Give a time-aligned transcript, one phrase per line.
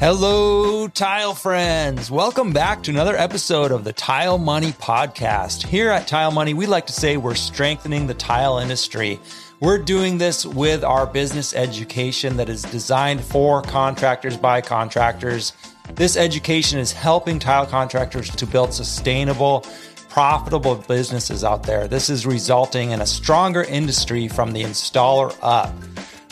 [0.00, 2.10] Hello, tile friends.
[2.10, 5.66] Welcome back to another episode of the Tile Money Podcast.
[5.66, 9.20] Here at Tile Money, we like to say we're strengthening the tile industry.
[9.60, 15.52] We're doing this with our business education that is designed for contractors by contractors.
[15.92, 19.66] This education is helping tile contractors to build sustainable,
[20.08, 21.86] profitable businesses out there.
[21.88, 25.74] This is resulting in a stronger industry from the installer up.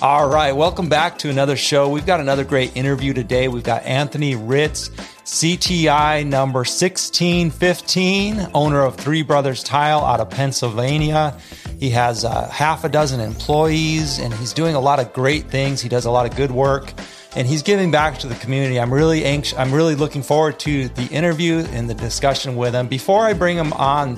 [0.00, 1.88] All right, welcome back to another show.
[1.88, 3.48] We've got another great interview today.
[3.48, 11.36] We've got Anthony Ritz, CTI number 1615, owner of Three Brothers Tile out of Pennsylvania.
[11.80, 15.80] He has uh, half a dozen employees and he's doing a lot of great things.
[15.80, 16.92] He does a lot of good work
[17.34, 18.78] and he's giving back to the community.
[18.78, 19.58] I'm really anxious.
[19.58, 22.86] I'm really looking forward to the interview and the discussion with him.
[22.86, 24.16] Before I bring him on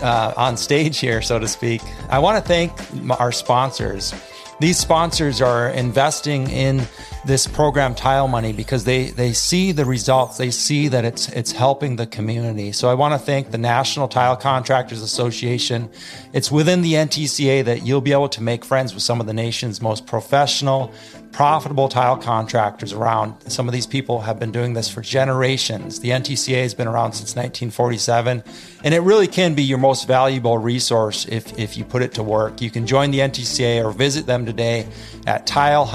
[0.00, 2.72] uh, on stage here, so to speak, I want to thank
[3.20, 4.14] our sponsors.
[4.62, 6.86] These sponsors are investing in
[7.24, 10.36] this program Tile Money because they they see the results.
[10.36, 12.70] They see that it's it's helping the community.
[12.70, 15.90] So I want to thank the National Tile Contractors Association.
[16.32, 19.34] It's within the NTCA that you'll be able to make friends with some of the
[19.34, 20.92] nation's most professional
[21.32, 23.34] profitable tile contractors around.
[23.50, 26.00] Some of these people have been doing this for generations.
[26.00, 28.44] The NTCA has been around since 1947,
[28.84, 32.22] and it really can be your most valuable resource if, if you put it to
[32.22, 32.60] work.
[32.60, 34.86] You can join the NTCA or visit them today
[35.26, 35.88] at tile-assn.com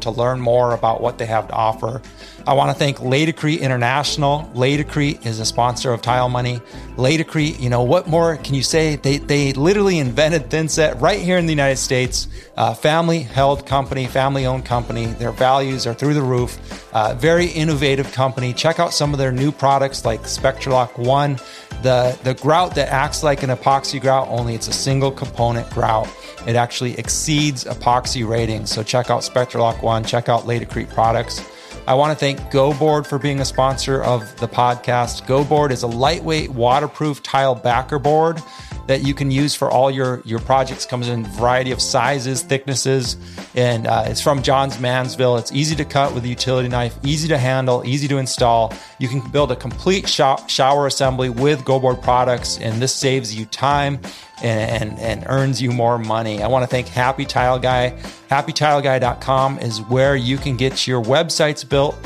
[0.00, 2.02] to learn more about what they have to offer.
[2.46, 4.50] I want to thank Laticrete International.
[4.54, 6.60] Laticrete is a sponsor of Tile Money.
[6.96, 8.96] Laticrete, you know, what more can you say?
[8.96, 12.28] They, they literally invented Thinset right here in the United States.
[12.58, 15.06] Uh, family held company, family owned company.
[15.06, 16.58] Their values are through the roof.
[16.92, 18.52] Uh, very innovative company.
[18.52, 21.38] Check out some of their new products like Spectralock One,
[21.82, 26.08] the, the grout that acts like an epoxy grout, only it's a single component grout.
[26.46, 28.70] It actually exceeds epoxy ratings.
[28.70, 31.42] So check out Spectralock One, check out Laticrete products.
[31.86, 35.26] I want to thank GoBoard for being a sponsor of the podcast.
[35.26, 38.42] GoBoard is a lightweight, waterproof tile backer board
[38.86, 40.86] that you can use for all your your projects.
[40.86, 43.16] Comes in a variety of sizes, thicknesses,
[43.54, 45.36] and uh, it's from Johns Manville.
[45.36, 48.72] It's easy to cut with a utility knife, easy to handle, easy to install.
[48.98, 53.98] You can build a complete shower assembly with GoBoard products, and this saves you time
[54.42, 56.42] and, and, and earns you more money.
[56.42, 57.98] I want to thank Happy Tile Guy.
[58.30, 61.96] HappyTileGuy.com is where you can get your websites built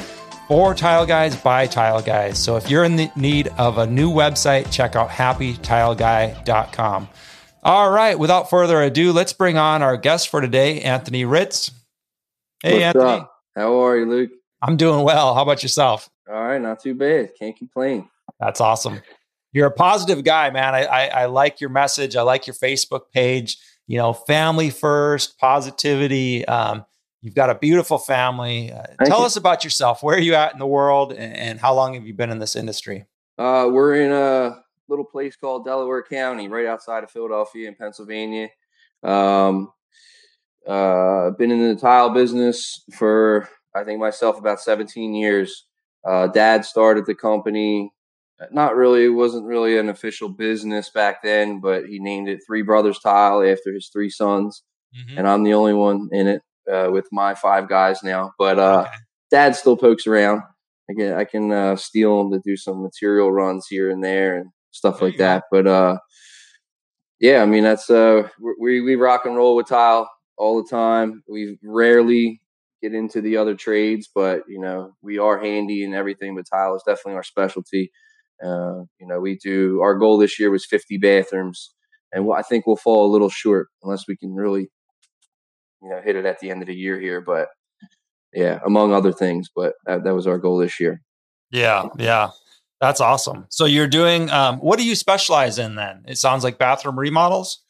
[0.48, 2.42] for Tile Guys by Tile Guys.
[2.42, 7.08] So if you're in the need of a new website, check out HappyTileGuy.com.
[7.62, 11.70] All right, without further ado, let's bring on our guest for today, Anthony Ritz.
[12.62, 13.20] Hey, What's Anthony.
[13.20, 13.32] Up?
[13.54, 14.30] How are you, Luke?
[14.60, 15.34] I'm doing well.
[15.34, 16.08] How about yourself?
[16.28, 17.30] All right, not too bad.
[17.38, 18.08] Can't complain.
[18.40, 19.00] That's awesome
[19.52, 20.74] you're a positive guy, man.
[20.74, 22.16] I, I, I like your message.
[22.16, 23.58] I like your Facebook page.
[23.86, 26.46] You know, family first, positivity.
[26.46, 26.84] Um,
[27.28, 28.72] you've got a beautiful family.
[28.72, 29.26] Uh, tell you.
[29.26, 30.02] us about yourself.
[30.02, 32.38] Where are you at in the world, and, and how long have you been in
[32.38, 33.04] this industry?
[33.36, 38.48] Uh, we're in a little place called Delaware County, right outside of Philadelphia in Pennsylvania.
[39.02, 39.70] Um,
[40.66, 43.46] uh, been in the tile business for
[43.76, 45.66] I think myself about 17 years.
[46.02, 47.92] Uh, dad started the company
[48.52, 52.62] not really it wasn't really an official business back then but he named it three
[52.62, 54.62] brothers tile after his three sons
[54.96, 55.18] mm-hmm.
[55.18, 56.42] and i'm the only one in it
[56.72, 58.96] uh, with my five guys now but uh, okay.
[59.30, 60.42] dad still pokes around
[60.90, 64.36] i can i can uh, steal him to do some material runs here and there
[64.36, 65.62] and stuff there like that go.
[65.62, 65.98] but uh
[67.20, 68.28] yeah i mean that's uh
[68.60, 72.40] we we rock and roll with tile all the time we rarely
[72.80, 76.76] get into the other trades but you know we are handy and everything but tile
[76.76, 77.90] is definitely our specialty
[78.42, 81.72] uh, you know, we do our goal this year was 50 bathrooms,
[82.12, 84.70] and I think we'll fall a little short unless we can really,
[85.82, 87.20] you know, hit it at the end of the year here.
[87.20, 87.48] But
[88.32, 91.02] yeah, among other things, but that, that was our goal this year.
[91.50, 92.30] Yeah, yeah,
[92.80, 93.46] that's awesome.
[93.48, 96.04] So you're doing um, what do you specialize in then?
[96.06, 97.64] It sounds like bathroom remodels.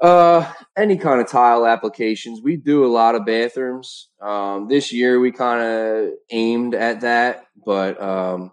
[0.00, 2.40] Uh, any kind of tile applications.
[2.40, 4.10] We do a lot of bathrooms.
[4.22, 8.52] Um, this year we kind of aimed at that, but um,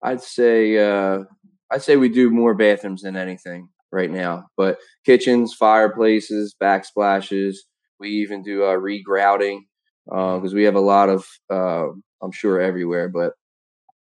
[0.00, 1.24] I'd say uh,
[1.70, 4.46] I'd say we do more bathrooms than anything right now.
[4.56, 7.56] But kitchens, fireplaces, backsplashes.
[8.00, 9.60] We even do uh, regrouting
[10.06, 11.86] because uh, we have a lot of uh,
[12.22, 13.34] I'm sure everywhere, but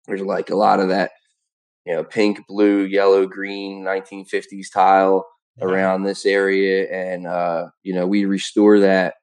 [0.08, 1.12] there's like a lot of that
[1.86, 5.26] you know pink, blue, yellow, green 1950s tile
[5.62, 9.14] around this area, and uh, you know we restore that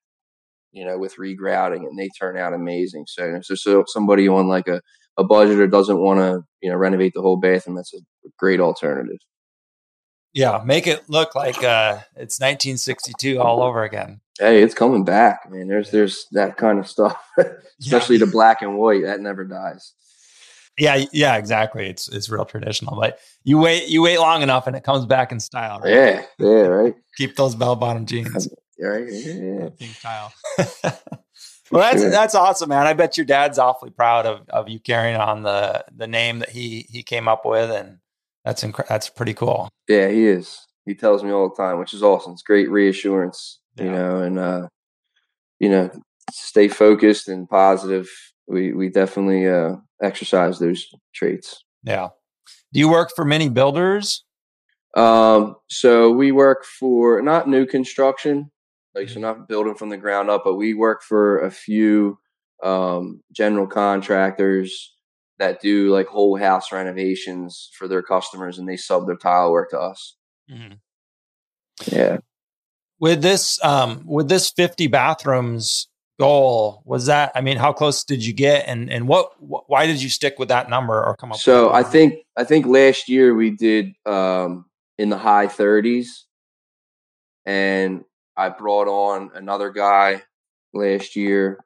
[0.72, 3.04] you know with regrouting, and they turn out amazing.
[3.08, 4.80] So, so, so somebody on like a
[5.18, 7.98] a budget or doesn't want to you know renovate the whole bathroom, that's a
[8.38, 9.18] great alternative.
[10.34, 14.20] Yeah, make it look like uh, it's 1962 all over again.
[14.38, 15.68] Hey, it's coming back, man.
[15.68, 17.22] There's there's that kind of stuff,
[17.80, 18.24] especially yeah.
[18.24, 19.92] the black and white that never dies.
[20.78, 21.86] Yeah, yeah, exactly.
[21.86, 25.32] It's it's real traditional, but you wait you wait long enough and it comes back
[25.32, 25.80] in style.
[25.80, 25.92] Right?
[25.92, 26.94] Yeah, yeah, right.
[27.18, 28.48] Keep those bell bottom jeans.
[28.80, 30.32] Right, yeah, Pink style.
[31.70, 32.88] well, that's that's awesome, man.
[32.88, 36.48] I bet your dad's awfully proud of of you carrying on the the name that
[36.48, 37.98] he he came up with, and
[38.44, 39.68] that's inc- that's pretty cool.
[39.88, 40.66] Yeah, he is.
[40.84, 42.32] He tells me all the time, which is awesome.
[42.32, 43.84] It's great reassurance, yeah.
[43.84, 44.68] you know, and uh,
[45.60, 45.90] you know,
[46.32, 48.08] stay focused and positive.
[48.48, 51.64] We we definitely uh, exercise those traits.
[51.84, 52.08] Yeah.
[52.72, 54.24] Do you work for many builders?
[54.96, 58.50] Um, so we work for not new construction,
[58.94, 59.22] like so mm-hmm.
[59.22, 62.18] not building from the ground up, but we work for a few
[62.62, 64.91] um, general contractors
[65.42, 69.70] that do like whole house renovations for their customers, and they sub their tile work
[69.70, 70.16] to us.
[70.48, 70.74] Mm-hmm.
[71.92, 72.18] Yeah.
[73.00, 75.88] With this, um, with this fifty bathrooms
[76.20, 77.32] goal, was that?
[77.34, 79.32] I mean, how close did you get, and and what?
[79.40, 81.38] Wh- why did you stick with that number or come up?
[81.38, 84.66] So I think I think last year we did um,
[84.98, 86.26] in the high thirties,
[87.44, 88.04] and
[88.36, 90.22] I brought on another guy
[90.72, 91.58] last year,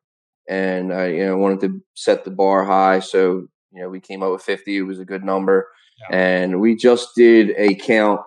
[0.48, 3.00] and I you know wanted to set the bar high.
[3.00, 4.76] So you know we came up with fifty.
[4.76, 5.68] It was a good number,
[6.10, 6.16] yeah.
[6.16, 8.20] and we just did a count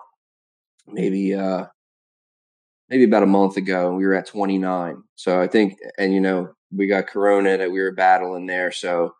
[0.87, 1.65] maybe uh
[2.89, 5.03] maybe about a month ago, and we were at twenty nine.
[5.15, 9.13] So I think, and you know we got Corona that we were battling there, so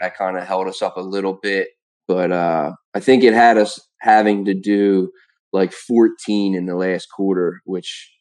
[0.00, 1.68] that kind of held us up a little bit.
[2.08, 5.10] But uh I think it had us having to do
[5.52, 8.12] like 14 in the last quarter, which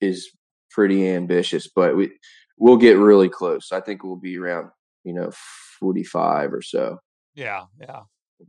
[0.00, 0.30] is
[0.70, 2.12] pretty ambitious, but we
[2.58, 3.72] we'll get really close.
[3.72, 4.70] I think we'll be around,
[5.06, 5.30] you know,
[5.78, 6.98] 45 or so.
[7.34, 8.00] Yeah, yeah.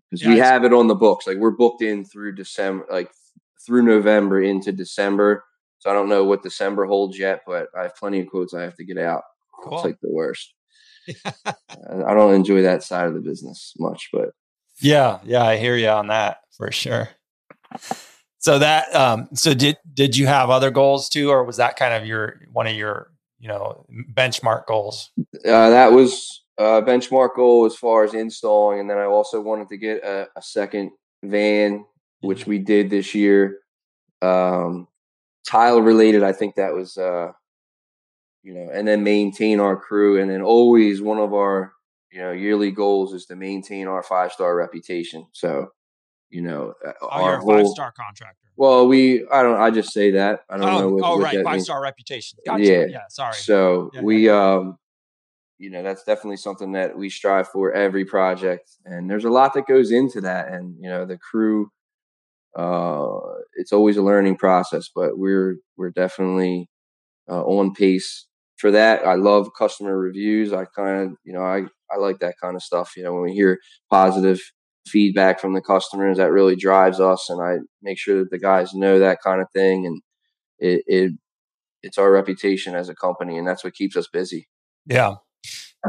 [0.10, 1.28] Because yeah, we have it on the books.
[1.28, 3.12] Like we're booked in through December, like
[3.66, 5.46] through November into December.
[5.80, 8.64] So I don't know what December holds yet, but I have plenty of quotes I
[8.64, 9.22] have to get out.
[9.64, 9.76] Cool.
[9.76, 10.54] It's like the worst.
[11.46, 14.32] I don't enjoy that side of the business much, but
[14.82, 17.10] yeah, yeah, I hear you on that for sure.
[18.40, 21.94] So that um so did did you have other goals too or was that kind
[21.94, 25.12] of your one of your, you know, benchmark goals?
[25.46, 29.70] Uh, that was a benchmark goal as far as installing and then I also wanted
[29.70, 30.92] to get a, a second
[31.24, 31.86] van
[32.22, 33.60] which we did this year.
[34.22, 34.88] Um
[35.48, 37.32] tile related, I think that was uh
[38.44, 41.74] you know, and then maintain our crew and then always one of our
[42.12, 45.28] you know yearly goals is to maintain our five star reputation.
[45.34, 45.70] So
[46.30, 48.48] you know, uh, oh, our whole, five star contractor.
[48.56, 50.90] Well, we I don't I just say that I don't oh, know.
[50.90, 52.40] What, oh, what right, five star reputation.
[52.46, 52.64] Gotcha.
[52.64, 53.00] Yeah, yeah.
[53.10, 53.34] Sorry.
[53.34, 54.54] So yeah, we yeah.
[54.54, 54.78] um,
[55.58, 59.54] you know, that's definitely something that we strive for every project, and there's a lot
[59.54, 61.70] that goes into that, and you know, the crew.
[62.58, 63.20] Uh,
[63.56, 66.70] it's always a learning process, but we're we're definitely
[67.30, 68.26] uh, on pace
[68.58, 69.06] for that.
[69.06, 70.54] I love customer reviews.
[70.54, 72.94] I kind of you know I I like that kind of stuff.
[72.98, 73.60] You know, when we hear
[73.92, 74.40] positive
[74.88, 78.74] feedback from the customers that really drives us and i make sure that the guys
[78.74, 80.02] know that kind of thing and
[80.60, 81.12] it, it
[81.84, 84.48] it's our reputation as a company and that's what keeps us busy
[84.86, 85.16] yeah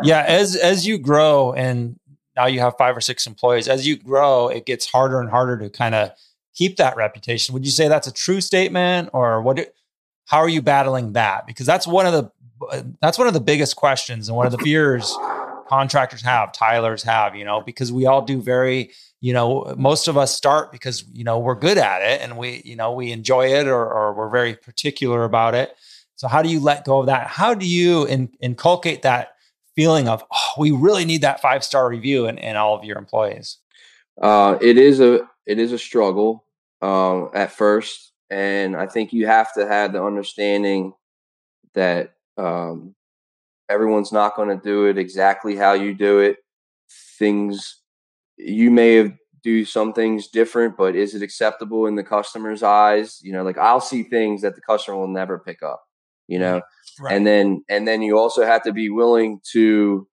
[0.02, 1.98] yeah as as you grow and
[2.36, 5.58] now you have five or six employees as you grow it gets harder and harder
[5.58, 6.10] to kind of
[6.54, 9.74] keep that reputation would you say that's a true statement or what
[10.26, 12.30] how are you battling that because that's one of the
[13.00, 15.16] that's one of the biggest questions and one of the fears
[15.68, 18.90] contractors have, tilers have, you know, because we all do very,
[19.20, 22.62] you know, most of us start because, you know, we're good at it and we,
[22.64, 25.76] you know, we enjoy it or, or we're very particular about it.
[26.16, 27.26] So how do you let go of that?
[27.28, 29.34] How do you in, inculcate that
[29.78, 32.98] feeling of, oh, we really need that five star review in, in all of your
[32.98, 33.58] employees?
[34.20, 36.44] Uh, it is a, it is a struggle
[36.82, 38.12] um, at first.
[38.30, 40.94] And I think you have to have the understanding
[41.74, 42.96] that um,
[43.68, 46.38] Everyone's not going to do it exactly how you do it.
[47.18, 47.82] Things
[48.38, 53.20] you may have do some things different, but is it acceptable in the customer's eyes?
[53.22, 55.84] You know, like I'll see things that the customer will never pick up,
[56.28, 56.62] you know.
[57.00, 57.14] Right.
[57.14, 60.06] And then and then you also have to be willing to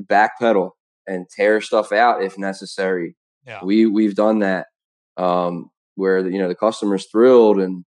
[0.00, 0.70] backpedal
[1.06, 3.16] and tear stuff out if necessary.
[3.46, 3.64] Yeah.
[3.64, 4.66] We we've done that
[5.16, 7.84] um where you know the customer's thrilled and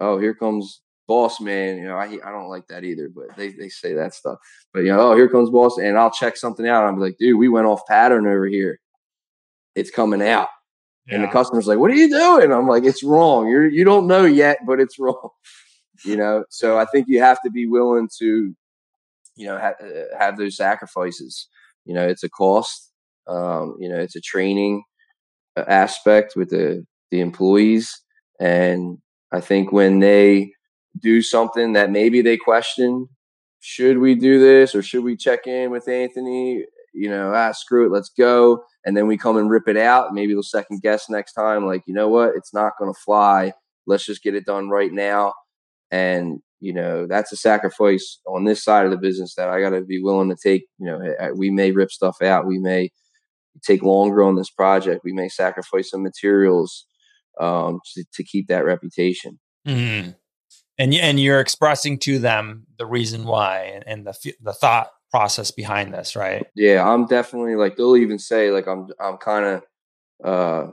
[0.00, 3.50] oh here comes boss man, you know, I I don't like that either, but they,
[3.50, 4.38] they say that stuff.
[4.72, 6.84] But you know, oh, here comes boss, and I'll check something out.
[6.84, 8.80] I'm like, dude, we went off pattern over here.
[9.74, 10.48] It's coming out.
[11.06, 11.16] Yeah.
[11.16, 13.48] And the customer's like, "What are you doing?" I'm like, "It's wrong.
[13.48, 15.28] You're you don't know yet, but it's wrong."
[16.04, 18.54] You know, so I think you have to be willing to,
[19.36, 21.48] you know, ha- uh, have those sacrifices.
[21.84, 22.92] You know, it's a cost.
[23.26, 24.84] Um, you know, it's a training
[25.56, 28.00] uh, aspect with the the employees.
[28.40, 28.98] And
[29.32, 30.52] I think when they
[31.00, 33.08] do something that maybe they question,
[33.60, 36.64] should we do this or should we check in with Anthony?
[36.92, 38.62] You know, ah, screw it, let's go.
[38.84, 40.12] And then we come and rip it out.
[40.12, 43.52] Maybe they'll second guess next time, like, you know what, it's not going to fly.
[43.86, 45.34] Let's just get it done right now.
[45.94, 49.70] And, you know, that's a sacrifice on this side of the business that I got
[49.70, 50.66] to be willing to take.
[50.78, 52.46] You know, we may rip stuff out.
[52.46, 52.90] We may
[53.62, 55.02] take longer on this project.
[55.04, 56.86] We may sacrifice some materials
[57.40, 59.38] um, to, to keep that reputation.
[59.66, 60.10] Mm-hmm.
[60.76, 65.52] And and you're expressing to them the reason why and, and the the thought process
[65.52, 66.44] behind this, right?
[66.56, 69.62] Yeah, I'm definitely like they'll even say like I'm I'm kind of
[70.24, 70.72] uh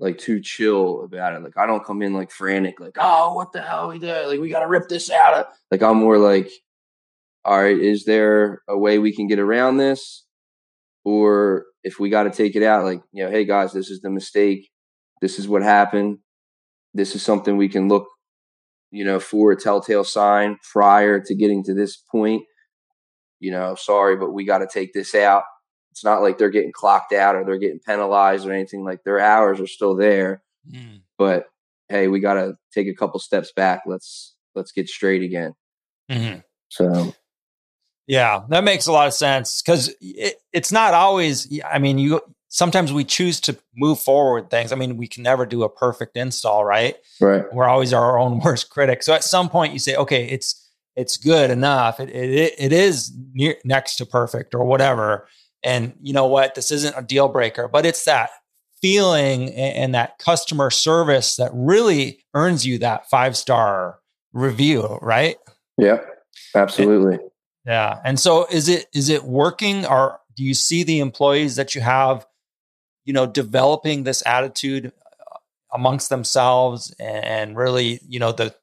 [0.00, 1.42] like too chill about it.
[1.42, 4.26] Like I don't come in like frantic, like oh what the hell we did?
[4.26, 5.48] Like we got to rip this out.
[5.70, 6.50] Like I'm more like,
[7.44, 10.24] all right, is there a way we can get around this,
[11.04, 14.00] or if we got to take it out, like you know, hey guys, this is
[14.00, 14.70] the mistake
[15.24, 16.18] this is what happened.
[16.92, 18.06] This is something we can look,
[18.90, 22.42] you know, for a telltale sign prior to getting to this point.
[23.40, 25.44] You know, sorry, but we got to take this out.
[25.94, 28.82] It's not like they're getting clocked out or they're getting penalized or anything.
[28.82, 31.02] Like their hours are still there, mm.
[31.16, 31.46] but
[31.88, 33.82] hey, we got to take a couple steps back.
[33.86, 35.54] Let's let's get straight again.
[36.10, 36.40] Mm-hmm.
[36.68, 37.14] So
[38.08, 41.60] yeah, that makes a lot of sense because it, it's not always.
[41.64, 44.72] I mean, you sometimes we choose to move forward things.
[44.72, 46.96] I mean, we can never do a perfect install, right?
[47.20, 47.44] Right.
[47.52, 49.04] We're always our own worst critic.
[49.04, 50.60] So at some point you say, okay, it's
[50.96, 52.00] it's good enough.
[52.00, 55.28] It it, it is near, next to perfect or whatever.
[55.64, 56.54] And you know what?
[56.54, 58.30] This isn't a deal breaker, but it's that
[58.80, 63.98] feeling and, that customer service that really earns you that five star
[64.34, 65.36] review, right?
[65.78, 66.00] Yeah,
[66.54, 67.14] absolutely.
[67.14, 67.30] And,
[67.64, 68.00] yeah.
[68.04, 71.80] And so is it is it working or do you see the employees that you
[71.80, 72.26] have
[73.04, 75.38] you know, developing this attitude uh,
[75.72, 78.54] amongst themselves and really, you know, the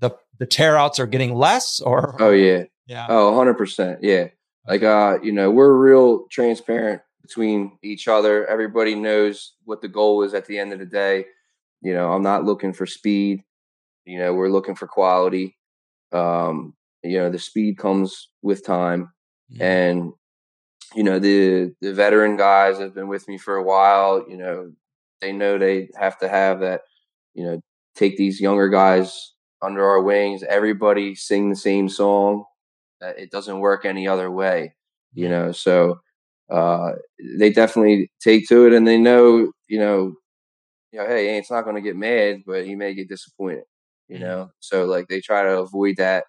[0.00, 2.64] the the tear outs are getting less or Oh yeah.
[2.86, 3.06] Yeah.
[3.08, 4.00] Oh, 100%.
[4.02, 4.28] Yeah.
[4.66, 8.46] Like uh, you know, we're real transparent between each other.
[8.46, 11.26] Everybody knows what the goal is at the end of the day.
[11.82, 13.42] You know, I'm not looking for speed.
[14.04, 15.56] You know, we're looking for quality.
[16.12, 19.12] Um, you know, the speed comes with time.
[19.52, 19.62] Mm-hmm.
[19.62, 20.12] And
[20.94, 24.72] you know the the veteran guys have been with me for a while you know
[25.20, 26.82] they know they have to have that
[27.34, 27.60] you know
[27.94, 32.44] take these younger guys under our wings everybody sing the same song
[33.16, 34.74] it doesn't work any other way
[35.12, 36.00] you know so
[36.50, 36.92] uh,
[37.38, 40.14] they definitely take to it and they know you know
[40.92, 43.64] you know hey it's not going to get mad but he may get disappointed
[44.08, 44.24] you mm-hmm.
[44.24, 46.24] know so like they try to avoid that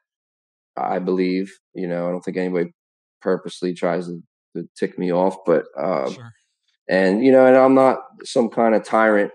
[0.77, 2.71] i believe you know i don't think anybody
[3.21, 4.21] purposely tries to
[4.55, 5.37] to tick me off.
[5.45, 6.31] But um, sure.
[6.89, 9.31] and you know, and I'm not some kind of tyrant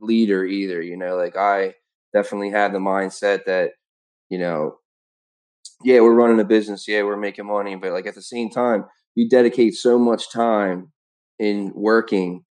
[0.00, 0.82] leader either.
[0.82, 1.74] You know, like I
[2.12, 3.72] definitely have the mindset that
[4.28, 4.76] you know,
[5.84, 8.84] yeah, we're running a business, yeah, we're making money, but like at the same time,
[9.14, 10.92] you dedicate so much time
[11.38, 12.44] in working.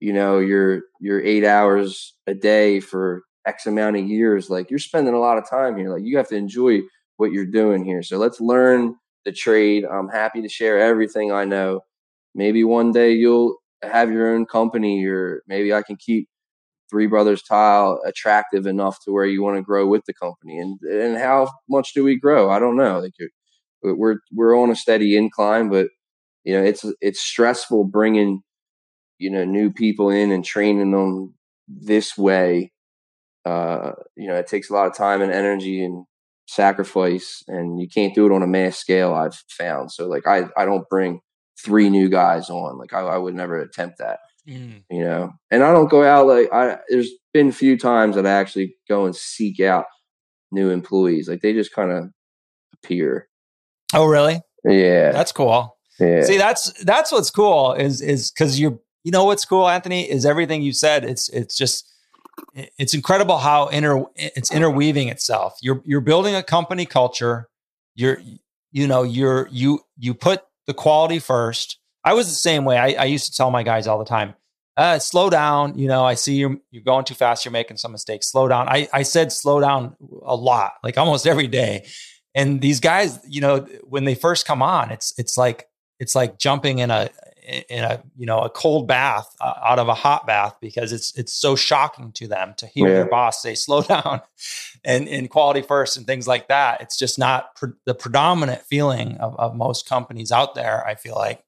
[0.00, 4.50] You know, you're you're eight hours a day for X amount of years.
[4.50, 5.90] Like you're spending a lot of time here.
[5.90, 6.80] Like you have to enjoy
[7.16, 8.02] what you're doing here.
[8.02, 9.84] So let's learn the trade.
[9.84, 11.80] I'm happy to share everything I know.
[12.34, 16.28] Maybe one day you'll have your own company, or maybe I can keep
[16.92, 20.58] Three Brothers Tile attractive enough to where you want to grow with the company.
[20.58, 22.50] And and how much do we grow?
[22.50, 23.00] I don't know.
[23.00, 23.14] Like
[23.82, 25.88] we're we're on a steady incline, but
[26.44, 28.42] you know it's it's stressful bringing
[29.18, 31.34] you know new people in and training them
[31.66, 32.72] this way.
[33.46, 36.04] Uh, you know, it takes a lot of time and energy and
[36.46, 40.42] sacrifice and you can't do it on a mass scale i've found so like i
[40.56, 41.20] i don't bring
[41.64, 44.18] three new guys on like i, I would never attempt that
[44.48, 44.82] mm.
[44.90, 48.26] you know and i don't go out like i there's been a few times that
[48.26, 49.86] i actually go and seek out
[50.50, 52.04] new employees like they just kind of
[52.74, 53.28] appear
[53.94, 56.22] oh really yeah that's cool yeah.
[56.22, 60.26] see that's that's what's cool is is because you're you know what's cool anthony is
[60.26, 61.92] everything you said it's it's just
[62.54, 65.56] it's incredible how inter it's interweaving itself.
[65.62, 67.48] You're you're building a company culture.
[67.94, 68.20] You're
[68.70, 71.78] you know you're you you put the quality first.
[72.04, 72.78] I was the same way.
[72.78, 74.34] I, I used to tell my guys all the time,
[74.76, 75.78] uh, slow down.
[75.78, 77.44] You know, I see you you're going too fast.
[77.44, 78.28] You're making some mistakes.
[78.28, 78.68] Slow down.
[78.68, 81.86] I I said slow down a lot, like almost every day.
[82.34, 85.68] And these guys, you know, when they first come on, it's it's like
[85.98, 87.10] it's like jumping in a
[87.68, 91.16] in a you know a cold bath uh, out of a hot bath because it's
[91.18, 92.94] it's so shocking to them to hear yeah.
[92.98, 94.20] your boss say slow down
[94.84, 99.36] and in quality first and things like that it's just not the predominant feeling of,
[99.40, 101.42] of most companies out there i feel like and,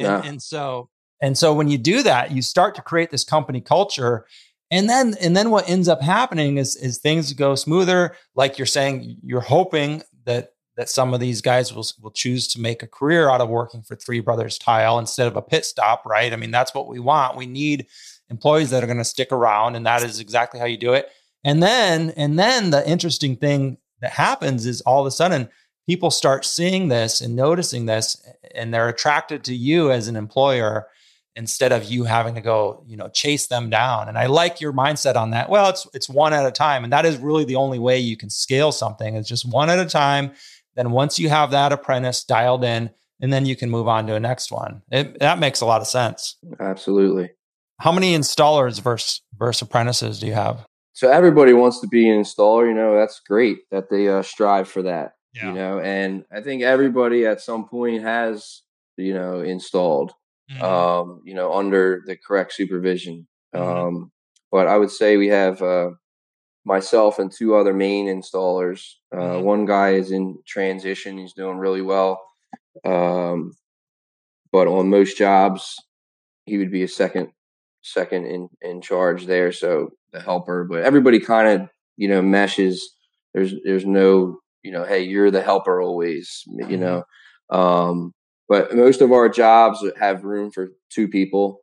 [0.00, 0.22] yeah.
[0.24, 0.88] and so
[1.20, 4.26] and so when you do that you start to create this company culture
[4.70, 8.14] And then and then what ends up happening is is things go smoother.
[8.34, 12.60] Like you're saying, you're hoping that that some of these guys will will choose to
[12.60, 16.06] make a career out of working for Three Brothers Tile instead of a pit stop,
[16.06, 16.32] right?
[16.32, 17.36] I mean, that's what we want.
[17.36, 17.86] We need
[18.30, 21.08] employees that are going to stick around, and that is exactly how you do it.
[21.42, 25.48] And then and then the interesting thing that happens is all of a sudden
[25.90, 30.86] people start seeing this and noticing this, and they're attracted to you as an employer
[31.34, 34.08] instead of you having to go, you know, chase them down.
[34.08, 35.50] And I like your mindset on that.
[35.50, 38.16] Well, it's it's one at a time, and that is really the only way you
[38.16, 39.16] can scale something.
[39.16, 40.30] It's just one at a time.
[40.76, 44.14] Then once you have that apprentice dialed in, and then you can move on to
[44.14, 44.82] a next one.
[44.92, 46.36] It, that makes a lot of sense.
[46.60, 47.32] Absolutely.
[47.80, 50.64] How many installers versus versus apprentices do you have?
[50.92, 52.68] So everybody wants to be an installer.
[52.68, 55.14] You know, that's great that they uh, strive for that.
[55.34, 55.48] Yeah.
[55.48, 58.62] You know, and I think everybody at some point has
[58.96, 60.12] you know installed
[60.50, 60.62] mm-hmm.
[60.62, 63.26] um, you know, under the correct supervision.
[63.54, 63.78] Mm-hmm.
[63.78, 64.12] Um,
[64.50, 65.90] but I would say we have uh,
[66.64, 68.94] myself and two other main installers.
[69.12, 69.44] Uh, mm-hmm.
[69.44, 72.20] One guy is in transition; he's doing really well.
[72.84, 73.52] Um,
[74.52, 75.76] but on most jobs,
[76.44, 77.30] he would be a second
[77.82, 79.52] second in in charge there.
[79.52, 82.96] So the helper, but everybody kind of you know meshes.
[83.32, 86.42] There's there's no you know, hey, you're the helper always.
[86.46, 86.80] You mm-hmm.
[86.80, 87.04] know,
[87.50, 88.12] um,
[88.48, 91.60] but most of our jobs have room for two people.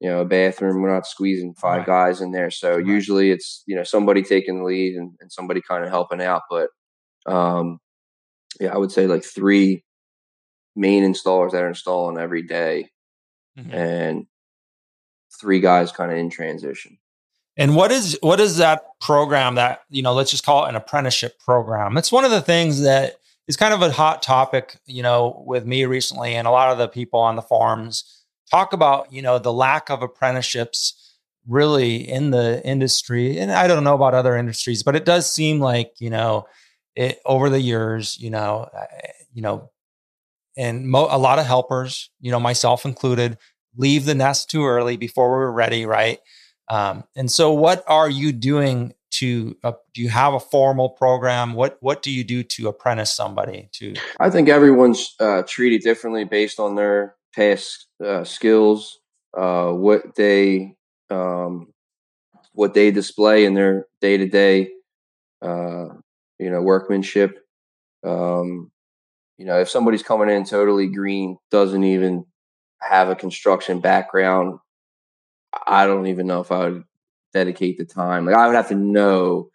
[0.00, 0.80] You know, a bathroom.
[0.80, 1.86] We're not squeezing five right.
[1.86, 2.50] guys in there.
[2.50, 2.86] So right.
[2.86, 6.42] usually it's you know somebody taking the lead and, and somebody kind of helping out.
[6.48, 6.68] But
[7.26, 7.78] um,
[8.60, 9.84] yeah, I would say like three
[10.76, 12.90] main installers that are installing every day,
[13.58, 13.74] mm-hmm.
[13.74, 14.26] and
[15.40, 16.98] three guys kind of in transition.
[17.58, 20.14] And what is what is that program that you know?
[20.14, 21.98] Let's just call it an apprenticeship program.
[21.98, 23.16] It's one of the things that
[23.48, 26.78] is kind of a hot topic, you know, with me recently and a lot of
[26.78, 31.16] the people on the forums talk about, you know, the lack of apprenticeships
[31.48, 33.38] really in the industry.
[33.38, 36.46] And I don't know about other industries, but it does seem like, you know,
[36.94, 38.68] it over the years, you know,
[39.32, 39.70] you know,
[40.56, 43.38] and mo- a lot of helpers, you know, myself included,
[43.76, 46.18] leave the nest too early before we're ready, right?
[46.70, 51.54] Um, and so, what are you doing to uh, do you have a formal program?
[51.54, 53.94] What what do you do to apprentice somebody to?
[54.20, 58.98] I think everyone's uh, treated differently based on their past uh, skills
[59.36, 60.74] uh, what they
[61.10, 61.72] um,
[62.52, 64.70] what they display in their day-to-day
[65.42, 65.86] uh,
[66.38, 67.38] you know workmanship.
[68.04, 68.70] Um,
[69.38, 72.24] you know if somebody's coming in totally green doesn't even
[72.80, 74.58] have a construction background
[75.66, 76.84] i don't even know if i would
[77.32, 78.26] dedicate the time.
[78.26, 79.50] Like I would have to know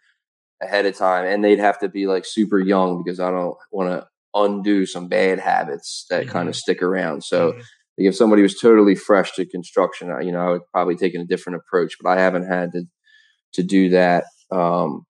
[0.62, 3.90] ahead of time, and they'd have to be like super young because I don't want
[3.90, 6.32] to undo some bad habits that mm-hmm.
[6.32, 7.24] kind of stick around.
[7.24, 7.52] So.
[7.52, 7.60] Mm-hmm.
[7.96, 11.22] Like if somebody was totally fresh to construction, you know, I would probably take a
[11.22, 12.86] different approach, but I haven't had to
[13.52, 14.24] to do that.
[14.50, 15.06] Um,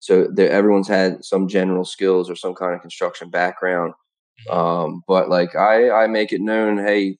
[0.00, 3.94] so there, everyone's had some general skills or some kind of construction background.
[4.48, 4.58] Mm-hmm.
[4.58, 7.18] Um, but like I, I make it known, hey,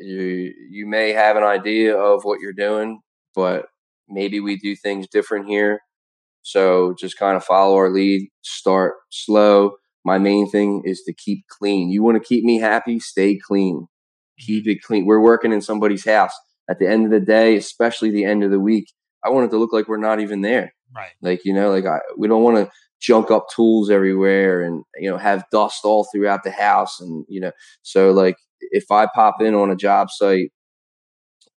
[0.00, 3.00] you you may have an idea of what you're doing,
[3.34, 3.66] but
[4.08, 5.80] maybe we do things different here.
[6.42, 9.72] So just kind of follow our lead, start slow.
[10.04, 11.90] My main thing is to keep clean.
[11.90, 13.88] You want to keep me happy, stay clean.
[14.38, 14.70] Keep mm-hmm.
[14.70, 15.06] it clean.
[15.06, 16.32] We're working in somebody's house.
[16.70, 18.92] At the end of the day, especially the end of the week,
[19.24, 20.72] I want it to look like we're not even there.
[20.94, 21.10] Right.
[21.20, 22.70] Like, you know, like I, we don't want to
[23.00, 27.00] junk up tools everywhere and, you know, have dust all throughout the house.
[27.00, 30.50] And, you know, so like if I pop in on a job site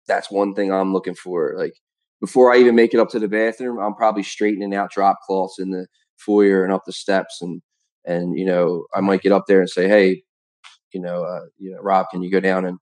[0.08, 1.54] that's one thing I'm looking for.
[1.56, 1.74] Like
[2.20, 5.58] before I even make it up to the bathroom, I'm probably straightening out drop cloths
[5.60, 7.62] in the foyer and up the steps, and
[8.04, 10.22] and you know I might get up there and say, hey,
[10.92, 12.78] you know, uh, you know, Rob, can you go down and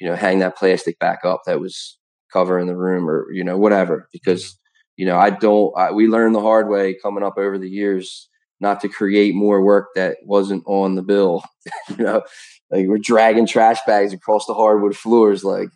[0.00, 1.98] you know hang that plastic back up that was
[2.32, 4.58] covering the room or you know whatever because
[4.98, 5.72] you know I don't.
[5.76, 8.28] I, we learned the hard way coming up over the years
[8.60, 11.42] not to create more work that wasn't on the bill.
[11.88, 12.22] you know,
[12.70, 15.70] like we're dragging trash bags across the hardwood floors, like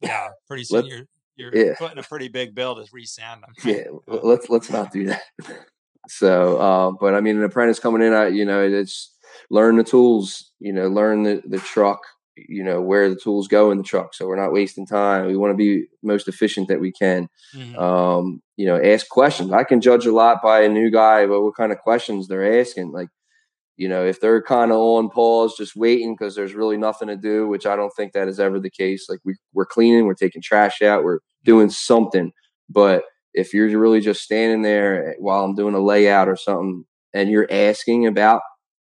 [0.00, 1.74] yeah, pretty soon you're you're yeah.
[1.78, 3.52] putting a pretty big bill to resand them.
[3.64, 3.84] Yeah,
[4.22, 5.22] let's let's not do that.
[6.08, 9.12] So, um, but I mean, an apprentice coming in, I, you know, it's
[9.50, 12.00] learn the tools, you know, learn the the truck,
[12.36, 15.26] you know, where the tools go in the truck, so we're not wasting time.
[15.26, 17.28] We want to be most efficient that we can.
[17.54, 17.78] Mm-hmm.
[17.78, 19.52] Um, you know, ask questions.
[19.52, 22.60] I can judge a lot by a new guy, but what kind of questions they're
[22.60, 23.08] asking, like
[23.76, 27.16] you know, if they're kind of on pause, just waiting because there's really nothing to
[27.16, 29.06] do, which I don't think that is ever the case.
[29.08, 32.32] Like we we're cleaning, we're taking trash out, we're doing something.
[32.70, 36.84] But if you're really just standing there eh, while I'm doing a layout or something,
[37.12, 38.40] and you're asking about,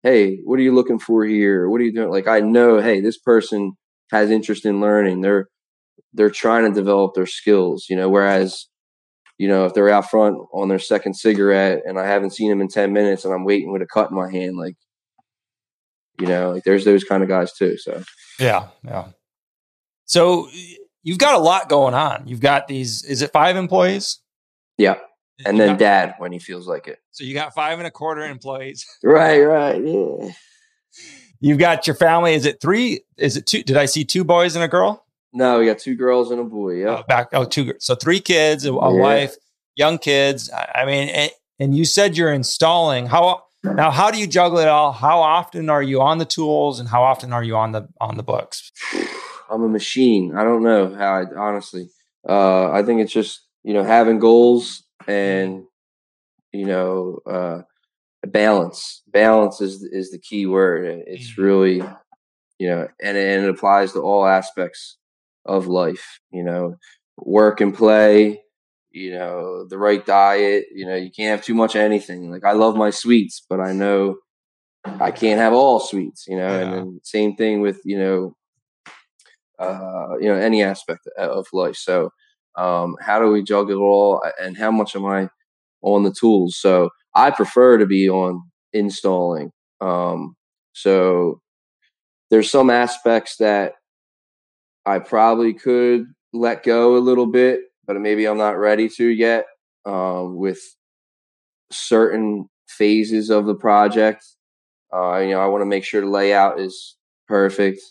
[0.04, 1.68] hey, what are you looking for here?
[1.68, 2.10] What are you doing?
[2.10, 3.72] Like I know, hey, this person
[4.12, 5.22] has interest in learning.
[5.22, 5.48] They're
[6.14, 8.66] they're trying to develop their skills, you know, whereas,
[9.38, 12.60] you know, if they're out front on their second cigarette and I haven't seen them
[12.60, 14.74] in 10 minutes and I'm waiting with a cut in my hand, like,
[16.20, 17.78] you know, like there's those kind of guys too.
[17.78, 18.02] So,
[18.40, 18.68] yeah.
[18.84, 19.06] Yeah.
[20.06, 20.48] So
[21.04, 22.26] you've got a lot going on.
[22.26, 24.20] You've got these, is it five employees?
[24.76, 24.96] Yeah.
[25.46, 26.98] And you then got, dad when he feels like it.
[27.12, 28.84] So you got five and a quarter employees.
[29.04, 29.80] right, right.
[29.80, 30.32] Yeah.
[31.40, 32.34] You've got your family.
[32.34, 33.02] Is it three?
[33.16, 33.62] Is it two?
[33.62, 35.04] Did I see two boys and a girl?
[35.32, 36.76] No, we got two girls and a boy.
[36.76, 36.98] Yeah.
[36.98, 37.28] Oh, back.
[37.32, 37.74] Oh, two.
[37.78, 39.00] So three kids, a, a yeah.
[39.00, 39.36] wife,
[39.76, 40.50] young kids.
[40.52, 43.06] I mean, and, and you said you're installing.
[43.06, 43.90] How now?
[43.90, 44.92] How do you juggle it all?
[44.92, 48.16] How often are you on the tools, and how often are you on the on
[48.16, 48.72] the books?
[49.50, 50.36] I'm a machine.
[50.36, 51.14] I don't know how.
[51.14, 51.90] I honestly,
[52.28, 55.64] uh, I think it's just you know having goals and
[56.52, 57.62] you know uh,
[58.26, 59.02] balance.
[59.08, 61.02] Balance is is the key word.
[61.06, 61.42] It's mm-hmm.
[61.42, 61.82] really
[62.58, 64.97] you know, and, and it applies to all aspects
[65.48, 66.20] of life.
[66.30, 66.76] You know,
[67.16, 68.42] work and play.
[68.90, 70.66] You know, the right diet.
[70.72, 72.30] You know, you can't have too much of anything.
[72.30, 74.16] Like I love my sweets, but I know
[75.00, 76.26] I can't have all sweets.
[76.28, 76.60] You know, yeah.
[76.60, 78.36] and then same thing with you know,
[79.58, 81.76] uh, you know, any aspect of life.
[81.76, 82.10] So,
[82.56, 85.28] um, how do we juggle it all, and how much am I
[85.82, 86.56] on the tools?
[86.58, 89.50] So, I prefer to be on installing.
[89.80, 90.36] Um,
[90.72, 91.40] so,
[92.30, 93.74] there's some aspects that
[94.88, 99.44] I probably could let go a little bit, but maybe I'm not ready to yet
[99.84, 100.60] um, with
[101.70, 104.24] certain phases of the project.
[104.90, 106.96] Uh, you know, I want to make sure the layout is
[107.26, 107.82] perfect.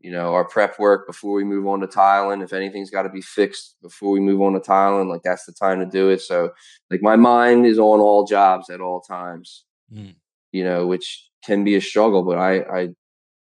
[0.00, 2.42] You know, our prep work before we move on to tiling.
[2.42, 5.52] If anything's got to be fixed before we move on to tiling, like that's the
[5.52, 6.20] time to do it.
[6.20, 6.50] So,
[6.90, 9.64] like, my mind is on all jobs at all times.
[9.90, 10.14] Mm.
[10.52, 12.88] You know, which can be a struggle, but I I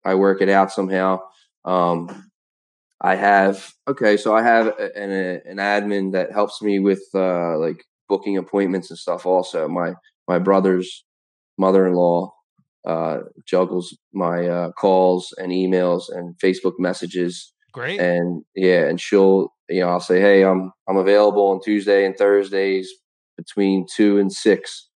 [0.05, 1.19] I work it out somehow.
[1.65, 2.28] Um,
[3.01, 7.83] I have okay, so I have an an admin that helps me with uh, like
[8.07, 9.25] booking appointments and stuff.
[9.25, 9.93] Also, my
[10.27, 11.05] my brother's
[11.57, 12.33] mother in law
[12.85, 17.53] uh, juggles my uh, calls and emails and Facebook messages.
[17.73, 17.99] Great.
[17.99, 22.17] And yeah, and she'll you know I'll say, hey, I'm I'm available on Tuesday and
[22.17, 22.91] Thursdays
[23.37, 24.89] between two and six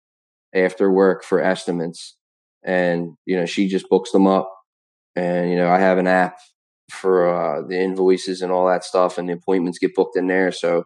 [0.55, 2.15] after work for estimates,
[2.63, 4.49] and you know she just books them up,
[5.15, 6.37] and you know I have an app
[6.91, 10.51] for uh, the invoices and all that stuff, and the appointments get booked in there.
[10.51, 10.85] So,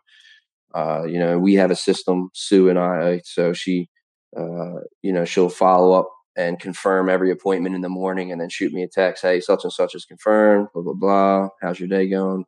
[0.74, 3.22] uh, you know, we have a system, Sue and I.
[3.24, 3.89] So she,
[4.38, 8.50] uh, you know, she'll follow up and confirm every appointment in the morning, and then
[8.50, 11.50] shoot me a text, "Hey, such and such is confirmed." Blah blah blah.
[11.62, 12.46] How's your day going?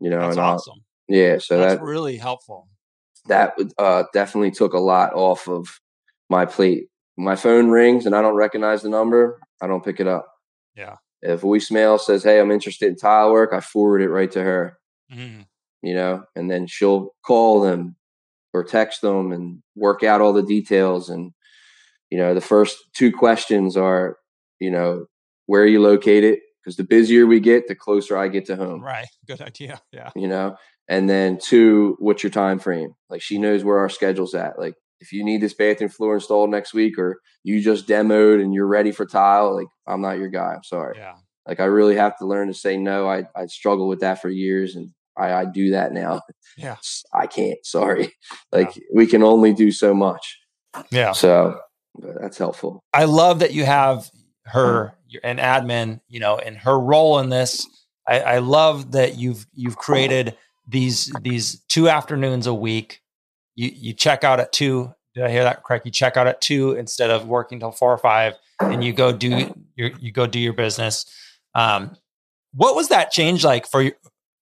[0.00, 0.80] You know, that's awesome.
[1.08, 2.68] yeah, so that's that really helpful.
[3.28, 5.80] That uh, definitely took a lot off of
[6.28, 6.88] my plate.
[7.16, 9.38] My phone rings and I don't recognize the number.
[9.60, 10.26] I don't pick it up.
[10.74, 10.96] Yeah.
[11.22, 14.78] If voicemail says, "Hey, I'm interested in tile work," I forward it right to her.
[15.12, 15.42] Mm-hmm.
[15.82, 17.96] You know, and then she'll call them
[18.52, 21.08] or text them and work out all the details.
[21.08, 21.32] And
[22.10, 24.18] you know, the first two questions are,
[24.60, 25.06] you know,
[25.46, 26.40] where are you located?
[26.62, 28.80] Because the busier we get, the closer I get to home.
[28.80, 29.08] Right.
[29.26, 29.80] Good idea.
[29.92, 30.10] Yeah.
[30.14, 30.56] You know,
[30.88, 32.94] and then two, what's your time frame?
[33.08, 34.58] Like she knows where our schedule's at.
[34.58, 38.54] Like if you need this bathroom floor installed next week or you just demoed and
[38.54, 40.54] you're ready for tile, like I'm not your guy.
[40.54, 40.96] I'm sorry.
[40.96, 41.14] Yeah.
[41.46, 43.08] Like I really have to learn to say no.
[43.08, 46.22] I I struggled with that for years and I, I do that now.
[46.58, 46.76] Yeah.
[47.14, 47.64] I can't.
[47.64, 48.12] Sorry.
[48.52, 48.82] Like yeah.
[48.94, 50.38] we can only do so much.
[50.90, 51.12] Yeah.
[51.12, 51.58] So
[51.98, 52.84] that's helpful.
[52.92, 54.10] I love that you have
[54.44, 55.16] her hmm.
[55.24, 57.66] an admin, you know, and her role in this.
[58.06, 60.36] I, I love that you've you've created
[60.68, 63.01] these these two afternoons a week
[63.54, 64.92] you you check out at two.
[65.14, 65.84] Did I hear that correct?
[65.84, 69.12] You check out at two instead of working till four or five, and you go
[69.12, 71.06] do your you go do your business.
[71.54, 71.96] Um,
[72.54, 73.92] what was that change like for your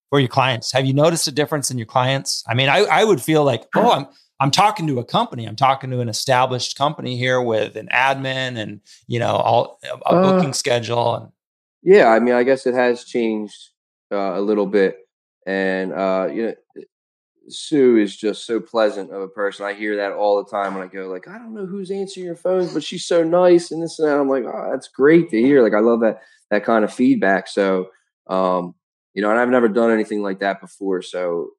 [0.09, 0.71] for your clients?
[0.71, 2.43] Have you noticed a difference in your clients?
[2.47, 4.07] I mean, I I would feel like oh I'm
[4.39, 5.45] I'm talking to a company.
[5.45, 9.95] I'm talking to an established company here with an admin and you know all a
[10.07, 11.31] uh, booking schedule and
[11.83, 12.09] yeah.
[12.09, 13.69] I mean, I guess it has changed
[14.11, 14.97] uh, a little bit,
[15.45, 16.83] and uh, you know
[17.49, 19.65] Sue is just so pleasant of a person.
[19.65, 22.25] I hear that all the time when I go, like, I don't know who's answering
[22.25, 24.19] your phones, but she's so nice and this and that.
[24.19, 25.63] I'm like, oh, that's great to hear.
[25.63, 27.47] Like, I love that that kind of feedback.
[27.47, 27.89] So,
[28.27, 28.75] um,
[29.13, 31.01] you know, and I've never done anything like that before.
[31.01, 31.51] So,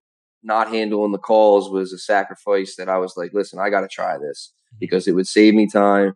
[0.42, 3.88] not handling the calls was a sacrifice that I was like, listen, I got to
[3.88, 4.76] try this mm-hmm.
[4.80, 6.14] because it would save me time.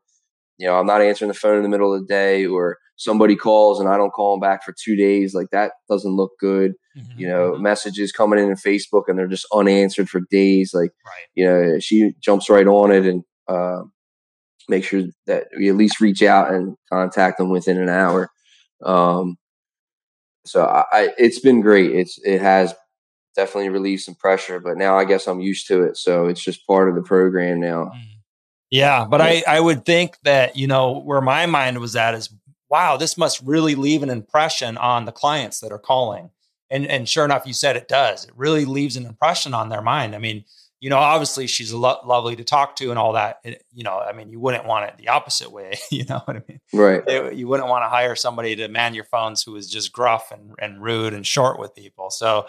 [0.58, 3.36] You know, I'm not answering the phone in the middle of the day or somebody
[3.36, 5.34] calls and I don't call them back for two days.
[5.34, 6.74] Like that doesn't look good.
[6.96, 7.20] Mm-hmm.
[7.20, 7.62] You know, mm-hmm.
[7.62, 10.72] messages coming in in Facebook and they're just unanswered for days.
[10.72, 11.26] Like, right.
[11.34, 13.82] you know, she jumps right on it and uh,
[14.68, 18.30] make sure that we at least reach out and contact them within an hour.
[18.84, 19.36] Um,
[20.44, 21.92] so I, I, it's been great.
[21.92, 22.74] It's it has
[23.34, 25.96] definitely relieved some pressure, but now I guess I'm used to it.
[25.96, 27.90] So it's just part of the program now.
[27.94, 28.15] Mm.
[28.70, 32.30] Yeah, but I I would think that you know where my mind was at is
[32.68, 36.30] wow, this must really leave an impression on the clients that are calling.
[36.70, 38.24] And and sure enough, you said it does.
[38.24, 40.16] It really leaves an impression on their mind.
[40.16, 40.44] I mean,
[40.80, 43.38] you know, obviously she's lo- lovely to talk to and all that.
[43.44, 45.74] It, you know, I mean, you wouldn't want it the opposite way.
[45.90, 46.60] You know what I mean?
[46.72, 47.02] Right.
[47.06, 50.30] It, you wouldn't want to hire somebody to man your phones who is just gruff
[50.32, 52.10] and, and rude and short with people.
[52.10, 52.46] So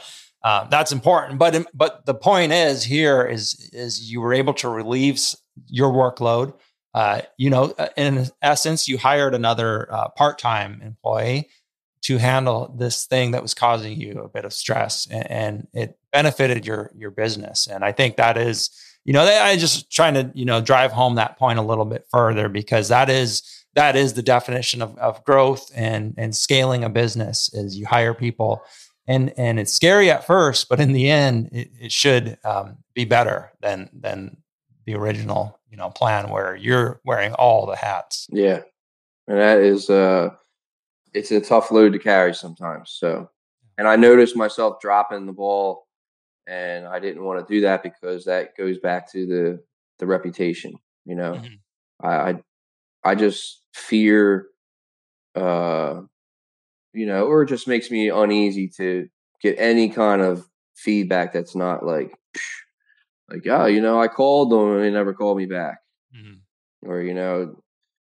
[0.47, 1.37] uh, that's important.
[1.39, 5.19] But but the point is here is is you were able to relieve
[5.67, 6.53] your workload.
[6.93, 11.49] Uh, you know, uh, in essence, you hired another uh, part time employee
[12.03, 15.99] to handle this thing that was causing you a bit of stress and, and, it
[16.13, 18.69] benefited your your business and i think that is
[19.03, 22.05] you know i just trying to you know drive home that point a little bit
[22.09, 23.43] further because that is
[23.75, 28.13] that is the definition of, of growth and and scaling a business is you hire
[28.13, 28.63] people
[29.07, 33.05] and and it's scary at first but in the end it, it should um, be
[33.05, 34.37] better than than
[34.85, 38.61] the original you know plan where you're wearing all the hats yeah
[39.27, 40.29] and that is uh
[41.17, 42.95] it's a tough load to carry sometimes.
[42.97, 43.29] So,
[43.77, 45.87] and I noticed myself dropping the ball,
[46.45, 49.63] and I didn't want to do that because that goes back to the
[49.99, 50.75] the reputation.
[51.05, 52.07] You know, mm-hmm.
[52.07, 52.43] I, I
[53.03, 54.47] I just fear,
[55.35, 56.01] uh,
[56.97, 59.07] you know, or it just makes me uneasy to
[59.41, 62.11] get any kind of feedback that's not like,
[63.29, 65.77] like, oh, you know, I called them and they never called me back,
[66.15, 66.89] mm-hmm.
[66.89, 67.55] or you know,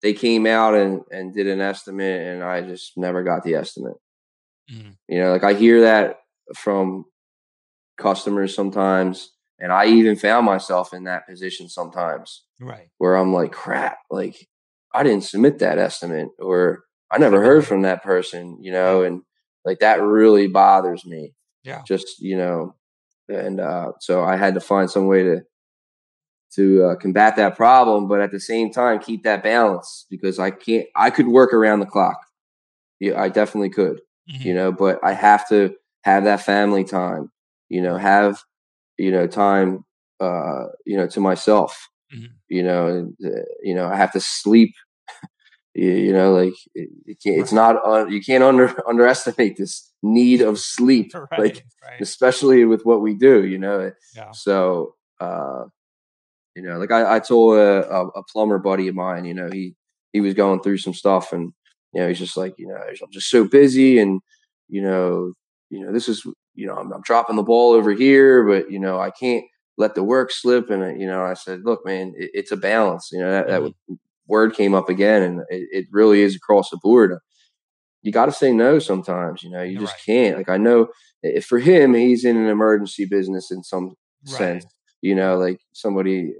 [0.02, 3.96] they came out and, and did an estimate and I just never got the estimate.
[4.70, 4.96] Mm.
[5.08, 6.18] You know, like I hear that
[6.54, 7.04] from
[7.96, 9.32] customers sometimes.
[9.58, 12.44] And I even found myself in that position sometimes.
[12.60, 12.88] Right.
[12.98, 14.48] Where I'm like, crap, like
[14.92, 16.84] I didn't submit that estimate or
[17.16, 19.22] I never heard from that person, you know, and
[19.64, 21.32] like that really bothers me.
[21.64, 21.82] Yeah.
[21.86, 22.74] Just, you know,
[23.28, 25.40] and uh, so I had to find some way to
[26.54, 30.50] to uh, combat that problem, but at the same time keep that balance because I
[30.50, 30.86] can't.
[30.94, 32.18] I could work around the clock.
[33.00, 34.00] Yeah, I definitely could.
[34.30, 34.46] Mm-hmm.
[34.46, 35.74] You know, but I have to
[36.04, 37.32] have that family time.
[37.68, 38.42] You know, have
[38.98, 39.84] you know time.
[40.18, 41.90] Uh, you know, to myself.
[42.14, 42.26] Mm-hmm.
[42.48, 44.74] You know, and, uh, you know, I have to sleep.
[45.76, 47.76] You, you, know, like it, it it's not.
[47.86, 51.12] Uh, you can't under underestimate this need of sleep.
[51.14, 52.00] right, like right.
[52.00, 53.44] especially with what we do.
[53.44, 54.30] You know, yeah.
[54.32, 54.94] so.
[55.20, 55.64] uh
[56.56, 59.74] you know, like I, I told a, a, plumber buddy of mine, you know, he
[60.14, 61.52] he was going through some stuff, and
[61.92, 64.22] you know, he's just like, you know, I'm just so busy, and
[64.68, 65.34] you know,
[65.68, 68.80] you know, this is, you know, I'm, I'm dropping the ball over here, but you
[68.80, 69.44] know, I can't
[69.76, 70.70] let the work slip.
[70.70, 73.10] And uh, you know, I said, look, man, it, it's a balance.
[73.12, 73.64] You know, that, mm-hmm.
[73.64, 77.12] that word came up again, and it, it really is across the board.
[78.02, 79.42] You got to say no sometimes.
[79.42, 80.14] You know, you You're just right.
[80.14, 80.36] can't.
[80.38, 80.88] Like I know,
[81.46, 83.94] for him, he's in an emergency business in some
[84.28, 84.38] right.
[84.38, 84.66] sense
[85.06, 86.32] you know, like somebody,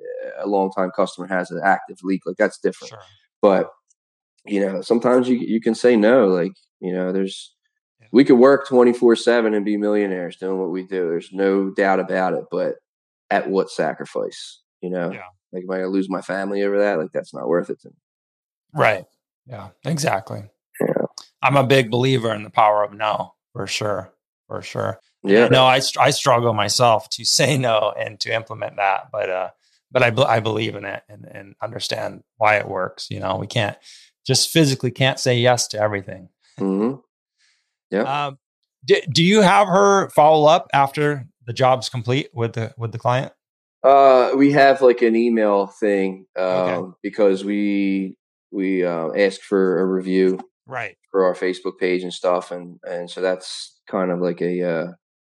[0.42, 2.90] a long time customer has an active leak, like that's different.
[2.90, 3.02] Sure.
[3.40, 3.70] But,
[4.44, 7.54] you know, sometimes you, you can say no, like, you know, there's,
[8.00, 8.08] yeah.
[8.12, 11.08] we could work 24 seven and be millionaires doing what we do.
[11.08, 12.44] There's no doubt about it.
[12.50, 12.74] But
[13.30, 15.20] at what sacrifice, you know, yeah.
[15.56, 16.98] Like am I going to lose my family over that?
[16.98, 17.96] Like that's not worth it to me.
[18.74, 19.04] Right.
[19.46, 20.44] Yeah, exactly.
[20.80, 21.04] Yeah.
[21.42, 24.12] I'm a big believer in the power of no for sure.
[24.48, 25.00] For sure.
[25.24, 25.48] Yeah.
[25.48, 29.50] No, I, I struggle myself to say no and to implement that, but, uh,
[29.90, 33.10] but I, I believe in it and, and understand why it works.
[33.10, 33.76] You know, we can't
[34.26, 36.28] just physically can't say yes to everything.
[36.58, 36.96] Mm-hmm.
[37.90, 38.26] Yeah.
[38.26, 38.38] Um,
[38.84, 42.98] do, do you have her follow up after the job's complete with the, with the
[42.98, 43.32] client?
[43.82, 46.96] Uh, we have like an email thing, um, okay.
[47.02, 48.16] because we,
[48.50, 52.50] we, uh, ask for a review right for our Facebook page and stuff.
[52.50, 54.92] And, and so that's kind of like a, uh,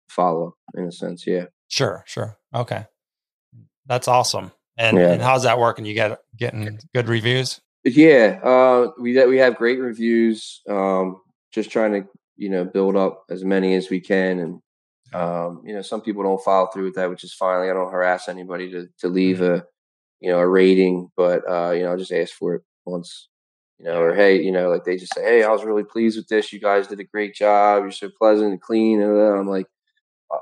[0.09, 1.25] follow in a sense.
[1.25, 1.45] Yeah.
[1.69, 2.03] Sure.
[2.05, 2.37] Sure.
[2.53, 2.85] Okay.
[3.85, 4.51] That's awesome.
[4.77, 5.11] And, yeah.
[5.11, 5.85] and how's that working?
[5.85, 7.61] You get getting good reviews?
[7.85, 8.39] Yeah.
[8.43, 10.61] Uh, we, that we have great reviews.
[10.69, 11.21] Um,
[11.53, 14.39] just trying to, you know, build up as many as we can.
[14.39, 14.61] And,
[15.13, 17.59] um, you know, some people don't follow through with that, which is fine.
[17.59, 19.55] Like, I don't harass anybody to, to leave mm-hmm.
[19.55, 19.63] a,
[20.19, 23.27] you know, a rating, but, uh, you know, I'll just ask for it once,
[23.79, 26.17] you know, or hey, you know, like they just say, hey, I was really pleased
[26.17, 26.53] with this.
[26.53, 27.83] You guys did a great job.
[27.83, 29.01] You're so pleasant and clean.
[29.01, 29.67] And I'm like,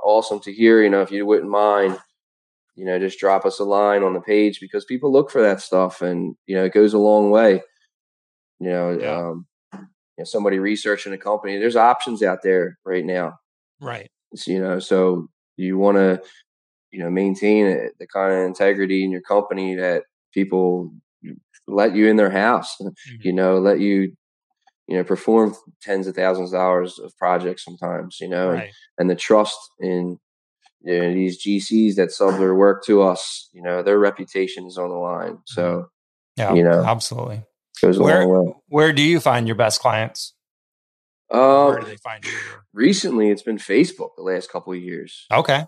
[0.03, 0.83] awesome to hear.
[0.83, 1.97] You know, if you wouldn't mind,
[2.75, 5.61] you know, just drop us a line on the page because people look for that
[5.61, 7.61] stuff, and you know, it goes a long way.
[8.59, 9.17] You know, yeah.
[9.17, 9.79] um, you
[10.19, 11.57] know, somebody researching a company.
[11.57, 13.39] There's options out there right now.
[13.81, 14.09] Right.
[14.35, 16.21] So, you know, so you want to,
[16.91, 20.91] you know, maintain the kind of integrity in your company that people
[21.67, 22.75] let you in their house.
[22.81, 23.27] Mm-hmm.
[23.27, 24.13] You know, let you
[24.89, 28.63] you know, perform tens of thousands of hours of projects sometimes, you know, right.
[28.63, 30.17] and, and the trust in
[30.81, 34.79] you know, these GCs that sub their work to us, you know, their reputation is
[34.79, 35.33] on the line.
[35.33, 35.41] Mm-hmm.
[35.45, 35.89] So,
[36.37, 37.43] yeah, you know, absolutely.
[37.83, 38.27] where,
[38.69, 40.33] Where do you find your best clients?
[41.31, 42.31] Uh, where do they find you?
[42.73, 45.25] Recently, it's been Facebook the last couple of years.
[45.31, 45.65] Okay.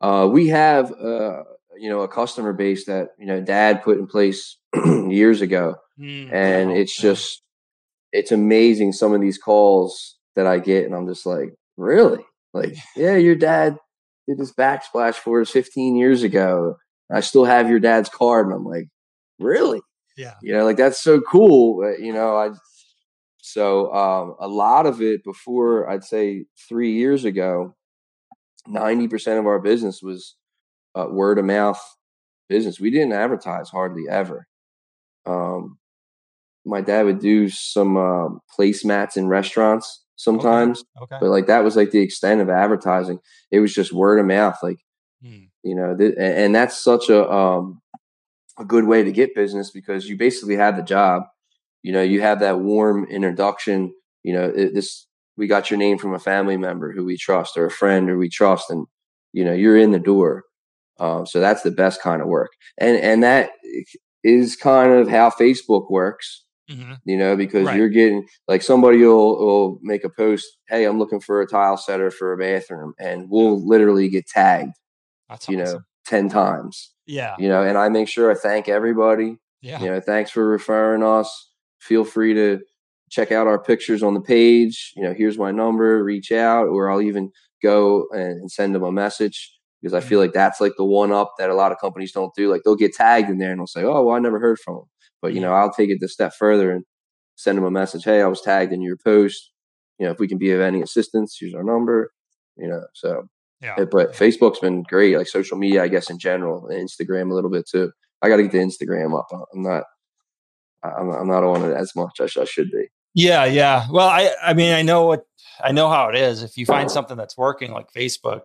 [0.00, 1.42] Uh, we have, uh,
[1.78, 5.76] you know, a customer base that, you know, dad put in place years ago.
[5.98, 7.42] Mm, and it's just,
[8.12, 10.84] it's amazing some of these calls that I get.
[10.84, 12.24] And I'm just like, really?
[12.52, 13.76] Like, yeah, your dad
[14.28, 16.76] did this backsplash for us 15 years ago.
[17.10, 18.46] I still have your dad's card.
[18.46, 18.88] And I'm like,
[19.38, 19.80] really?
[20.16, 20.34] Yeah.
[20.42, 21.94] You know, like that's so cool.
[21.98, 22.50] You know, I,
[23.46, 27.76] so um, a lot of it before I'd say three years ago,
[28.68, 30.34] 90% of our business was
[30.96, 31.80] uh, word of mouth
[32.48, 32.80] business.
[32.80, 34.48] We didn't advertise hardly ever.
[35.26, 35.78] Um,
[36.64, 40.82] my dad would do some uh, placemats in restaurants sometimes.
[41.00, 41.14] Okay.
[41.14, 41.18] okay.
[41.20, 43.20] But like that was like the extent of advertising.
[43.52, 44.58] It was just word of mouth.
[44.60, 44.78] Like,
[45.22, 45.44] hmm.
[45.62, 47.80] you know, th- and that's such a, um,
[48.58, 51.22] a good way to get business because you basically have the job.
[51.86, 53.94] You know, you have that warm introduction.
[54.22, 57.56] You know, it, this, we got your name from a family member who we trust
[57.56, 58.70] or a friend who we trust.
[58.70, 58.86] And,
[59.32, 60.44] you know, you're in the door.
[60.98, 62.50] Um, so that's the best kind of work.
[62.78, 63.50] And, and that
[64.24, 66.94] is kind of how Facebook works Mm-hmm.
[67.04, 67.76] You know, because right.
[67.76, 71.76] you're getting like somebody will, will make a post, hey, I'm looking for a tile
[71.76, 74.74] setter for a bathroom, and we'll literally get tagged,
[75.28, 75.76] That's you awesome.
[75.76, 76.92] know, 10 times.
[77.06, 77.36] Yeah.
[77.38, 79.38] You know, and I make sure I thank everybody.
[79.62, 79.80] Yeah.
[79.80, 81.50] You know, thanks for referring us.
[81.86, 82.60] Feel free to
[83.10, 84.92] check out our pictures on the page.
[84.96, 87.30] You know, here's my number, reach out, or I'll even
[87.62, 90.26] go and send them a message because I feel mm-hmm.
[90.26, 92.50] like that's like the one up that a lot of companies don't do.
[92.50, 94.74] Like they'll get tagged in there and they'll say, "Oh, well, I never heard from
[94.74, 94.84] them."
[95.22, 96.84] But you know, I'll take it a step further and
[97.36, 98.04] send them a message.
[98.04, 99.52] Hey, I was tagged in your post.
[99.98, 102.10] You know, if we can be of any assistance, here's our number.
[102.56, 103.28] You know, so
[103.60, 103.76] yeah.
[103.76, 107.68] But Facebook's been great, like social media, I guess in general, Instagram a little bit
[107.68, 107.90] too.
[108.22, 109.26] I got to get the Instagram up.
[109.32, 109.84] I'm not,
[110.98, 112.86] I'm, I'm not on it as much as I should be.
[113.14, 113.86] Yeah, yeah.
[113.90, 115.26] Well, I, I mean, I know what,
[115.62, 116.42] I know how it is.
[116.42, 118.42] If you find something that's working, like Facebook,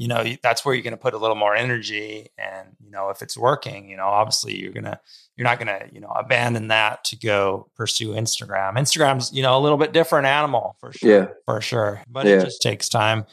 [0.00, 3.10] you know that's where you're going to put a little more energy and you know
[3.10, 4.98] if it's working you know obviously you're going to
[5.36, 9.58] you're not going to you know abandon that to go pursue instagram instagram's you know
[9.58, 11.26] a little bit different animal for sure yeah.
[11.44, 12.36] for sure but yeah.
[12.36, 13.26] it just takes time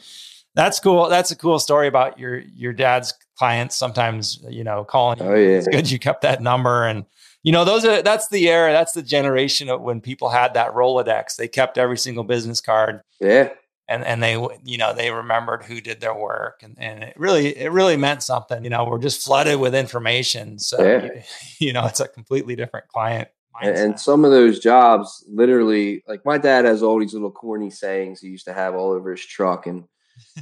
[0.54, 5.20] that's cool that's a cool story about your your dad's clients sometimes you know calling
[5.22, 5.56] oh, yeah.
[5.56, 7.06] it's good you kept that number and
[7.42, 10.72] you know those are that's the era that's the generation of when people had that
[10.72, 11.36] rolodex.
[11.36, 13.02] They kept every single business card.
[13.20, 13.50] Yeah.
[13.88, 14.32] And and they
[14.64, 16.62] you know they remembered who did their work.
[16.62, 18.64] And, and it really it really meant something.
[18.64, 20.58] You know we're just flooded with information.
[20.58, 21.04] So yeah.
[21.04, 21.22] you,
[21.68, 23.84] you, know it's a completely different client mindset.
[23.84, 28.20] and some of those jobs literally like my dad has all these little corny sayings
[28.20, 29.66] he used to have all over his truck.
[29.66, 29.84] And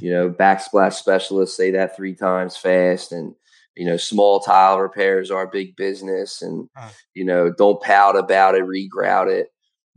[0.01, 3.11] you know backsplash specialists say that three times fast.
[3.11, 3.35] And
[3.77, 6.67] you know small tile repairs are a big business and
[7.13, 9.47] you know don't pout about it regrout it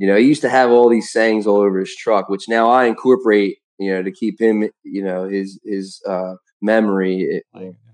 [0.01, 2.71] you know, he used to have all these sayings all over his truck, which now
[2.71, 7.21] I incorporate, you know, to keep him, you know, his his uh, memory.
[7.21, 7.43] It,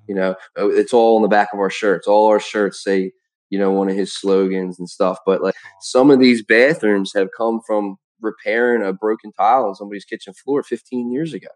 [0.09, 2.07] you know, uh, it's all on the back of our shirts.
[2.07, 3.11] All our shirts say,
[3.51, 5.19] you know, one of his slogans and stuff.
[5.27, 10.05] But like some of these bathrooms have come from repairing a broken tile on somebody's
[10.05, 11.49] kitchen floor 15 years ago.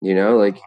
[0.00, 0.62] You know, like, wow.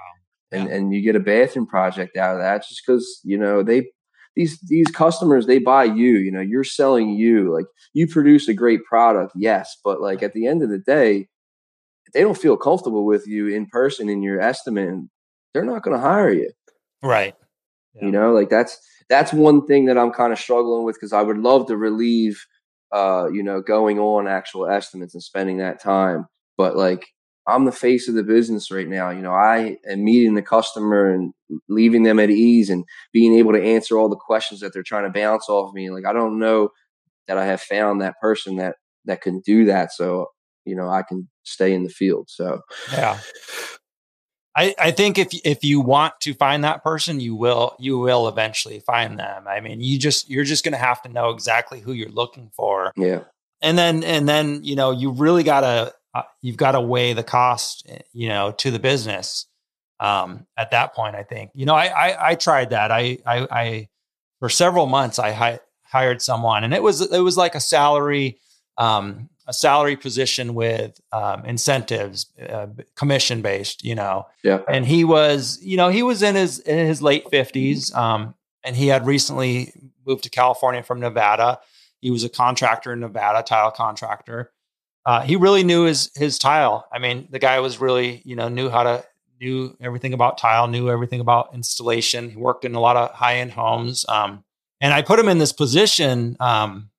[0.51, 3.89] And and you get a bathroom project out of that just because you know they
[4.35, 8.53] these these customers they buy you you know you're selling you like you produce a
[8.53, 11.27] great product yes but like at the end of the day
[12.13, 14.93] they don't feel comfortable with you in person in your estimate
[15.53, 16.51] they're not going to hire you.
[17.01, 17.33] Right.
[17.95, 18.05] Yeah.
[18.05, 18.77] you know like that's
[19.09, 22.43] that's one thing that i'm kind of struggling with because i would love to relieve
[22.91, 26.25] uh you know going on actual estimates and spending that time
[26.57, 27.05] but like
[27.47, 29.09] I'm the face of the business right now.
[29.09, 31.33] You know, I am meeting the customer and
[31.69, 35.03] leaving them at ease and being able to answer all the questions that they're trying
[35.03, 35.89] to bounce off me.
[35.89, 36.69] Like I don't know
[37.27, 39.91] that I have found that person that that can do that.
[39.91, 40.27] So,
[40.65, 42.29] you know, I can stay in the field.
[42.29, 43.19] So yeah.
[44.57, 48.27] I, I think if if you want to find that person, you will you will
[48.27, 49.47] eventually find them.
[49.47, 52.93] I mean, you just you're just gonna have to know exactly who you're looking for.
[52.95, 53.21] Yeah.
[53.61, 57.23] And then and then, you know, you really gotta uh, you've got to weigh the
[57.23, 59.45] cost, eh, you know, to the business.
[59.99, 62.91] Um, at that point, I think, you know, I, I, I tried that.
[62.91, 63.89] I, I, I,
[64.39, 68.39] for several months, I hi- hired someone and it was, it was like a salary,
[68.77, 74.25] um, a salary position with um, incentives, uh, commission based, you know.
[74.43, 74.61] Yeah.
[74.67, 78.75] And he was, you know, he was in his in his late fifties, um, and
[78.75, 79.71] he had recently
[80.05, 81.59] moved to California from Nevada.
[82.01, 84.51] He was a contractor in Nevada, tile contractor,
[85.05, 86.87] uh, he really knew his his tile.
[86.91, 89.05] I mean, the guy was really you know knew how to
[89.39, 92.29] knew everything about tile, knew everything about installation.
[92.29, 94.43] He worked in a lot of high end homes, um,
[94.81, 96.37] and I put him in this position.
[96.39, 96.89] Um,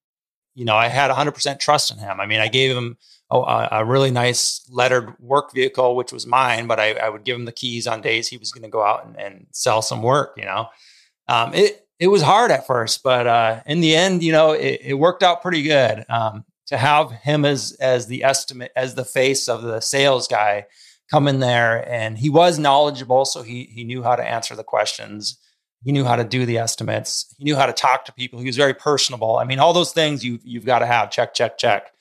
[0.54, 2.18] you know, I had 100% trust in him.
[2.18, 2.96] I mean, I gave him
[3.30, 7.36] a, a really nice lettered work vehicle, which was mine, but I, I would give
[7.36, 10.02] him the keys on days he was going to go out and, and, sell some
[10.02, 10.34] work.
[10.36, 10.68] You know,
[11.28, 14.80] um, it it was hard at first, but uh, in the end, you know, it,
[14.82, 16.04] it worked out pretty good.
[16.08, 20.66] Um, to have him as as the estimate as the face of the sales guy
[21.10, 24.64] come in there, and he was knowledgeable, so he he knew how to answer the
[24.64, 25.38] questions.
[25.84, 27.32] He knew how to do the estimates.
[27.38, 28.40] He knew how to talk to people.
[28.40, 29.36] He was very personable.
[29.36, 31.10] I mean, all those things you you've got to have.
[31.10, 31.92] Check, check, check.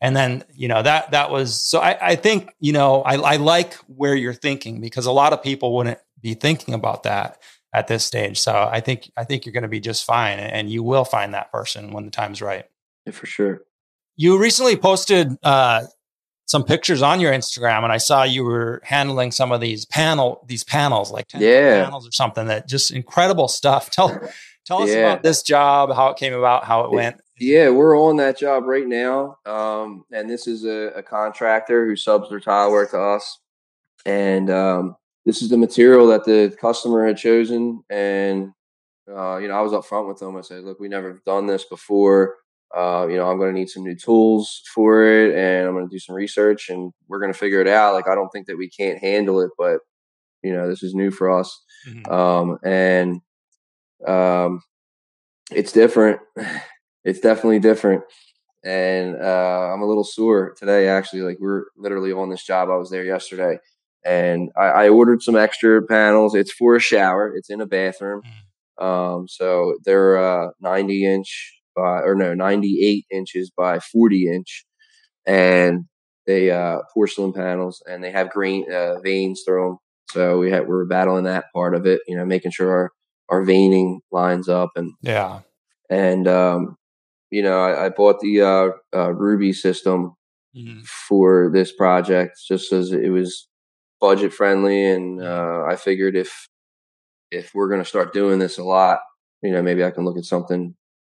[0.00, 1.80] And then you know that that was so.
[1.80, 5.42] I, I think you know I, I like where you're thinking because a lot of
[5.42, 7.42] people wouldn't be thinking about that
[7.72, 8.38] at this stage.
[8.38, 11.34] So I think I think you're going to be just fine, and you will find
[11.34, 12.66] that person when the time's right.
[13.06, 13.62] Yeah, for sure.
[14.16, 15.84] You recently posted uh,
[16.46, 20.44] some pictures on your Instagram, and I saw you were handling some of these panel
[20.46, 21.84] these panels, like yeah.
[21.84, 22.46] panels or something.
[22.46, 23.90] That just incredible stuff.
[23.92, 24.20] Tell
[24.64, 24.96] tell us yeah.
[24.96, 27.20] about this job, how it came about, how it went.
[27.38, 31.96] Yeah, we're on that job right now, um, and this is a, a, contractor who
[31.96, 33.40] subs their tile work to us,
[34.06, 37.82] and um, this is the material that the customer had chosen.
[37.90, 38.52] And
[39.10, 40.36] uh, you know, I was up front with them.
[40.36, 42.36] I said, "Look, we never done this before."
[42.76, 45.88] Uh, you know, I'm going to need some new tools for it and I'm going
[45.88, 47.92] to do some research and we're going to figure it out.
[47.92, 49.80] Like, I don't think that we can't handle it, but,
[50.42, 51.62] you know, this is new for us.
[51.86, 52.12] Mm-hmm.
[52.12, 53.20] Um, and
[54.06, 54.62] um,
[55.50, 56.20] it's different.
[57.04, 58.04] it's definitely different.
[58.64, 61.22] And uh, I'm a little sore today, actually.
[61.22, 62.70] Like, we're literally on this job.
[62.70, 63.58] I was there yesterday
[64.04, 66.34] and I, I ordered some extra panels.
[66.34, 68.22] It's for a shower, it's in a bathroom.
[68.22, 68.84] Mm-hmm.
[68.84, 74.64] Um, so they're uh, 90 inch by, or no, 98 inches by 40 inch.
[75.26, 75.84] And
[76.26, 79.78] they, uh, porcelain panels and they have green, uh, veins through them.
[80.10, 82.90] So we had, we're battling that part of it, you know, making sure our,
[83.28, 85.40] our veining lines up and, yeah.
[85.88, 86.76] And, um,
[87.30, 90.14] you know, I, I bought the, uh, uh Rubi system
[90.56, 90.80] mm-hmm.
[91.08, 93.48] for this project just as it was
[94.00, 94.84] budget friendly.
[94.84, 96.48] And, uh, I figured if,
[97.30, 99.00] if we're going to start doing this a lot,
[99.42, 100.74] you know, maybe I can look at something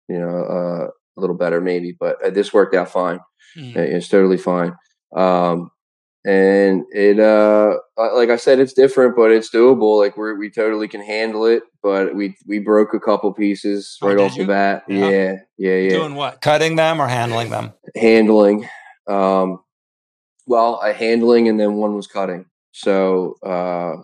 [0.09, 3.19] you know, uh, a little better maybe, but uh, this worked out fine.
[3.57, 3.75] Mm.
[3.75, 4.73] It's totally fine.
[5.15, 5.69] Um,
[6.25, 9.99] and it, uh, uh, like I said, it's different, but it's doable.
[9.99, 14.07] Like we we totally can handle it, but we, we broke a couple pieces oh,
[14.07, 14.43] right off you?
[14.43, 14.83] the bat.
[14.87, 15.09] Yeah.
[15.09, 15.35] yeah.
[15.57, 15.75] Yeah.
[15.75, 15.89] Yeah.
[15.89, 16.41] Doing what?
[16.41, 17.73] Cutting them or handling them?
[17.95, 18.69] Handling.
[19.07, 19.59] Um,
[20.47, 22.45] well, a handling and then one was cutting.
[22.71, 23.95] So, uh,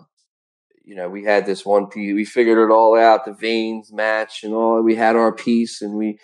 [0.90, 2.12] you know, we had this one piece.
[2.12, 3.24] We figured it all out.
[3.24, 4.82] The veins match and all.
[4.82, 6.18] We had our piece, and we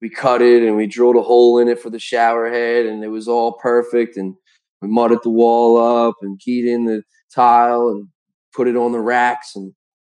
[0.00, 3.02] we cut it and we drilled a hole in it for the shower head, and
[3.02, 4.16] it was all perfect.
[4.16, 4.36] And
[4.80, 7.02] we mudded the wall up and keyed in the
[7.34, 8.06] tile and
[8.54, 9.72] put it on the racks, and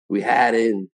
[0.07, 0.71] we had it.
[0.71, 0.87] And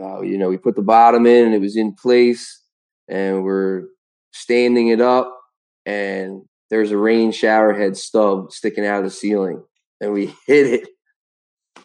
[0.00, 2.62] uh, you know, we put the bottom in, and it was in place.
[3.08, 3.88] And we're
[4.32, 5.36] standing it up,
[5.84, 9.64] and there's a rain shower head stub sticking out of the ceiling,
[10.00, 10.88] and we hit it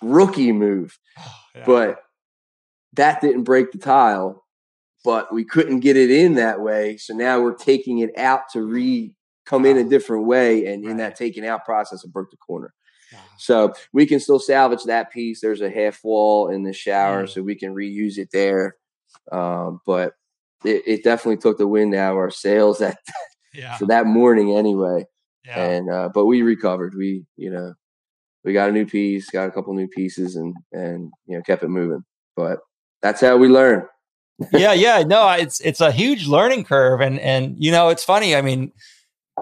[0.01, 0.97] rookie move.
[1.55, 1.63] yeah.
[1.65, 1.99] But
[2.93, 4.45] that didn't break the tile,
[5.03, 6.97] but we couldn't get it in that way.
[6.97, 9.13] So now we're taking it out to re
[9.45, 9.69] come wow.
[9.69, 10.65] in a different way.
[10.65, 10.91] And right.
[10.91, 12.73] in that taking out process, it broke the corner.
[13.37, 15.41] So we can still salvage that piece.
[15.41, 17.29] There's a half wall in the shower, mm.
[17.29, 18.75] so we can reuse it there.
[19.31, 20.13] Um, but
[20.63, 22.99] it, it, definitely took the wind out of our sails that
[23.53, 23.77] yeah.
[23.77, 25.05] for that morning anyway.
[25.45, 25.63] Yeah.
[25.63, 26.93] And uh, but we recovered.
[26.97, 27.73] We you know
[28.43, 31.63] we got a new piece, got a couple new pieces, and and you know kept
[31.63, 32.03] it moving.
[32.35, 32.59] But
[33.01, 33.85] that's how we learn.
[34.53, 38.35] yeah, yeah, no, it's it's a huge learning curve, and and you know it's funny.
[38.35, 38.71] I mean,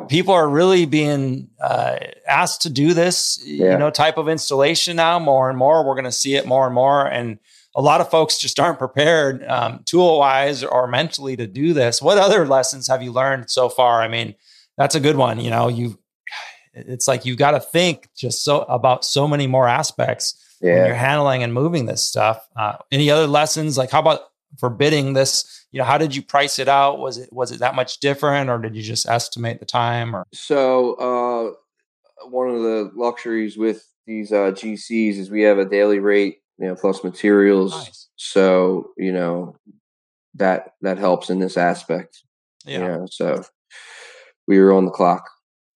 [0.08, 3.74] people are really being uh, asked to do this, yeah.
[3.74, 5.86] you know, type of installation now more and more.
[5.86, 7.38] We're going to see it more and more, and
[7.76, 12.02] a lot of folks just aren't prepared, um, tool wise or mentally, to do this.
[12.02, 14.02] What other lessons have you learned so far?
[14.02, 14.34] I mean,
[14.78, 15.40] that's a good one.
[15.40, 16.00] You know, you
[16.88, 20.76] it's like you've got to think just so about so many more aspects yeah.
[20.76, 22.48] when you're handling and moving this stuff.
[22.56, 23.78] Uh, any other lessons?
[23.78, 24.22] Like how about
[24.58, 25.66] for bidding this?
[25.72, 27.00] You know, how did you price it out?
[27.00, 30.16] Was it was it that much different, or did you just estimate the time?
[30.16, 35.66] Or so uh, one of the luxuries with these uh, GCs is we have a
[35.66, 37.74] daily rate, you know, plus materials.
[37.74, 38.08] Nice.
[38.16, 39.56] So you know
[40.36, 42.24] that that helps in this aspect.
[42.66, 42.80] Yeah.
[42.80, 43.44] You know, so
[44.48, 45.30] we were on the clock.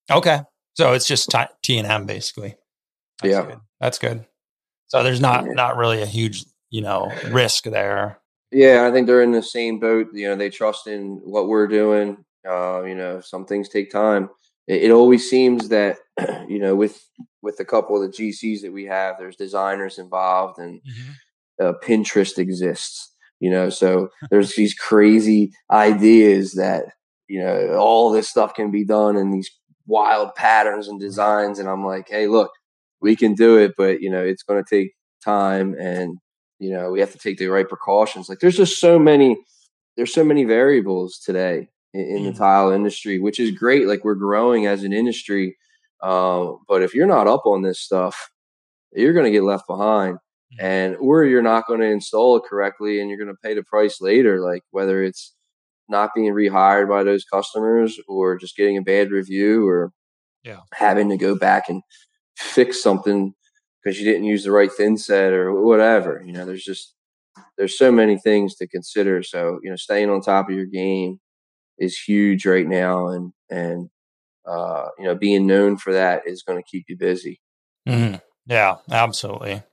[0.09, 0.41] Okay.
[0.73, 2.55] So it's just T and M basically.
[3.21, 3.59] That's yeah, good.
[3.79, 4.25] that's good.
[4.87, 8.19] So there's not not really a huge you know risk there.
[8.51, 10.07] Yeah, I think they're in the same boat.
[10.13, 12.25] You know, they trust in what we're doing.
[12.47, 14.29] Uh, you know, some things take time.
[14.67, 15.97] it, it always seems that
[16.47, 17.01] you know with
[17.41, 21.65] with a couple of the GCs that we have, there's designers involved, and mm-hmm.
[21.65, 23.13] uh, Pinterest exists.
[23.39, 26.85] You know, so there's these crazy ideas that
[27.27, 29.49] you know all this stuff can be done in these
[29.85, 32.51] wild patterns and designs, and I'm like, hey, look,
[33.01, 36.17] we can do it, but you know, it's going to take time, and
[36.59, 38.29] you know, we have to take the right precautions.
[38.29, 39.37] Like, there's just so many,
[39.97, 42.37] there's so many variables today in, in the mm.
[42.37, 43.87] tile industry, which is great.
[43.87, 45.57] Like, we're growing as an industry
[46.01, 48.31] um, but if you're not up on this stuff,
[48.91, 50.65] you're going to get left behind, mm-hmm.
[50.65, 53.63] and or you're not going to install it correctly, and you're going to pay the
[53.63, 54.39] price later.
[54.39, 55.33] Like whether it's
[55.91, 59.91] not being rehired by those customers, or just getting a bad review, or
[60.43, 60.61] yeah.
[60.73, 61.83] having to go back and
[62.35, 63.33] fix something
[63.83, 66.23] because you didn't use the right thin set or whatever.
[66.25, 66.95] You know, there's just
[67.57, 69.21] there's so many things to consider.
[69.23, 71.19] So you know, staying on top of your game
[71.77, 73.89] is huge right now, and and
[74.47, 77.39] uh, you know, being known for that is going to keep you busy.
[77.87, 78.15] Mm-hmm.
[78.47, 79.63] Yeah, absolutely.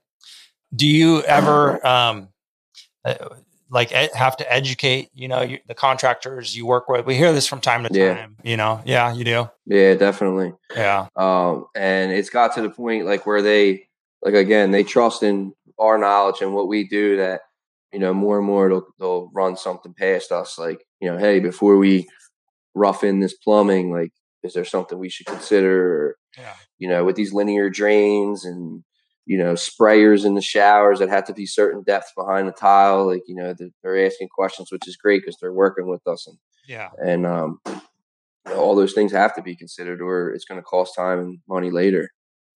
[0.73, 2.29] Do you ever um,
[3.03, 3.15] uh,
[3.69, 7.05] like have to educate, you know, you, the contractors you work with?
[7.05, 8.15] We hear this from time to yeah.
[8.15, 8.35] time.
[8.43, 9.49] You know, yeah, you do.
[9.65, 10.53] Yeah, definitely.
[10.75, 11.07] Yeah.
[11.15, 13.87] Um, and it's got to the point like where they,
[14.21, 17.41] like again, they trust in our knowledge and what we do that
[17.93, 21.39] you know more and more they'll, they'll run something past us like you know hey
[21.39, 22.07] before we
[22.75, 24.11] rough in this plumbing like
[24.43, 26.17] is there something we should consider?
[26.37, 26.55] yeah.
[26.77, 28.83] You know, with these linear drains and
[29.29, 33.05] you know sprayers in the showers that have to be certain depths behind the tile.
[33.05, 33.53] Like you know,
[33.83, 36.35] they're asking questions, which is great because they're working with us and
[36.67, 37.59] yeah, and um,
[38.55, 41.69] all those things have to be considered, or it's going to cost time and money
[41.69, 42.09] later.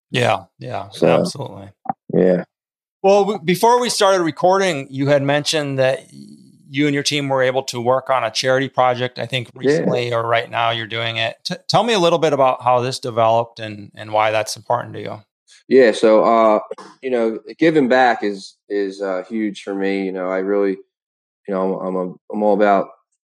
[0.09, 1.69] Yeah, yeah, so, absolutely.
[2.11, 2.45] Yeah.
[3.03, 7.61] Well, before we started recording, you had mentioned that you and your team were able
[7.63, 10.15] to work on a charity project, I think recently yeah.
[10.15, 11.37] or right now you're doing it.
[11.43, 14.95] T- tell me a little bit about how this developed and, and why that's important
[14.95, 15.23] to you.
[15.67, 15.91] Yeah.
[15.91, 16.59] So, uh,
[17.01, 20.05] you know, giving back is, is uh, huge for me.
[20.05, 20.71] You know, I really,
[21.47, 22.89] you know, I'm, a, I'm all about,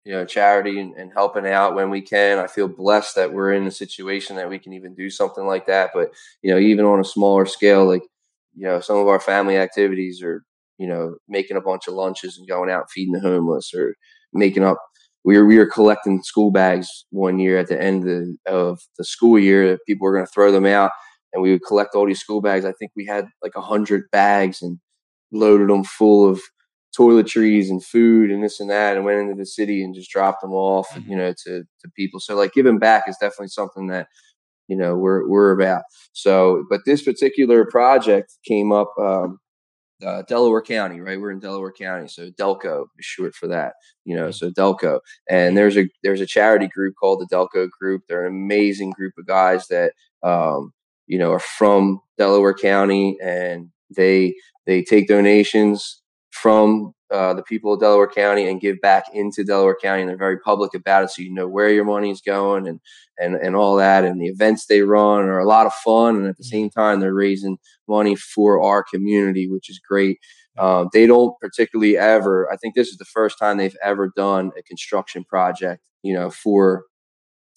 [0.05, 2.39] you know, charity and, and helping out when we can.
[2.39, 5.67] I feel blessed that we're in a situation that we can even do something like
[5.67, 5.91] that.
[5.93, 6.11] But,
[6.41, 8.03] you know, even on a smaller scale, like,
[8.55, 10.43] you know, some of our family activities are
[10.79, 13.95] you know, making a bunch of lunches and going out feeding the homeless or
[14.33, 14.77] making up.
[15.25, 18.79] We were, we were collecting school bags one year at the end of the, of
[18.97, 19.77] the school year.
[19.87, 20.91] People were going to throw them out
[21.33, 22.65] and we would collect all these school bags.
[22.65, 24.79] I think we had like a hundred bags and
[25.31, 26.41] loaded them full of
[26.97, 30.41] toiletries and food and this and that and went into the city and just dropped
[30.41, 31.11] them off, mm-hmm.
[31.11, 32.19] you know, to, to people.
[32.19, 34.07] So like giving back is definitely something that,
[34.67, 35.83] you know, we're, we're about.
[36.13, 39.39] So, but this particular project came up, um,
[40.05, 41.19] uh, Delaware County, right?
[41.19, 43.73] We're in Delaware County, so Delco is short for that.
[44.05, 44.31] You know, mm-hmm.
[44.31, 48.03] so Delco, and there's a there's a charity group called the Delco Group.
[48.07, 50.71] They're an amazing group of guys that um,
[51.07, 54.35] you know are from Delaware County, and they
[54.65, 56.01] they take donations
[56.31, 60.17] from uh, the people of Delaware County and give back into Delaware County, and they're
[60.17, 62.79] very public about it, so you know where your money is going and
[63.17, 64.03] and and all that.
[64.03, 66.49] And the events they run are a lot of fun, and at the mm-hmm.
[66.49, 70.19] same time, they're raising money for our community, which is great.
[70.57, 72.51] Um, they don't particularly ever.
[72.51, 76.29] I think this is the first time they've ever done a construction project, you know,
[76.29, 76.85] for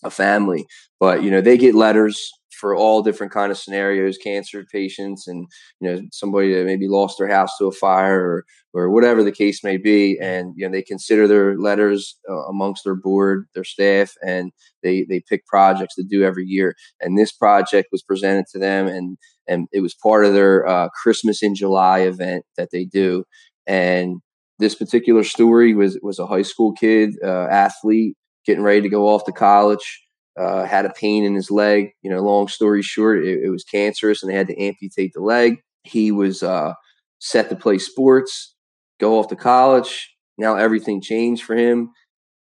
[0.04, 0.66] a family.
[0.98, 2.30] But you know, they get letters
[2.60, 5.46] for all different kind of scenarios, cancer patients, and
[5.80, 9.32] you know somebody that maybe lost their house to a fire or or whatever the
[9.32, 13.64] case may be, and you know they consider their letters uh, amongst their board, their
[13.64, 14.52] staff, and
[14.82, 16.74] they they pick projects to do every year.
[17.00, 19.16] And this project was presented to them, and
[19.48, 23.24] and it was part of their uh, Christmas in July event that they do,
[23.66, 24.18] and
[24.58, 29.08] this particular story was was a high school kid uh, athlete getting ready to go
[29.08, 30.02] off to college
[30.40, 31.90] uh, had a pain in his leg.
[32.02, 35.20] You know, long story short, it, it was cancerous and they had to amputate the
[35.20, 35.58] leg.
[35.84, 36.74] He was uh,
[37.18, 38.54] set to play sports,
[38.98, 40.14] go off to college.
[40.38, 41.90] Now everything changed for him.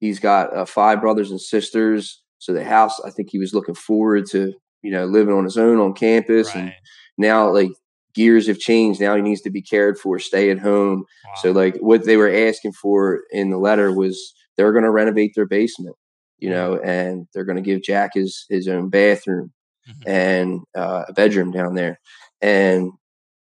[0.00, 2.22] He's got uh, five brothers and sisters.
[2.38, 5.56] So the house, I think he was looking forward to, you know, living on his
[5.56, 6.54] own on campus.
[6.54, 6.64] Right.
[6.64, 6.72] And
[7.16, 7.70] now, like,
[8.14, 9.00] gears have changed.
[9.00, 11.04] Now he needs to be cared for, stay at home.
[11.24, 11.32] Wow.
[11.36, 15.32] So, like, what they were asking for in the letter was they're going to renovate
[15.34, 15.96] their basement
[16.38, 19.52] you know, and they're going to give Jack his his own bathroom
[19.88, 20.08] mm-hmm.
[20.08, 22.00] and uh, a bedroom down there.
[22.40, 22.92] And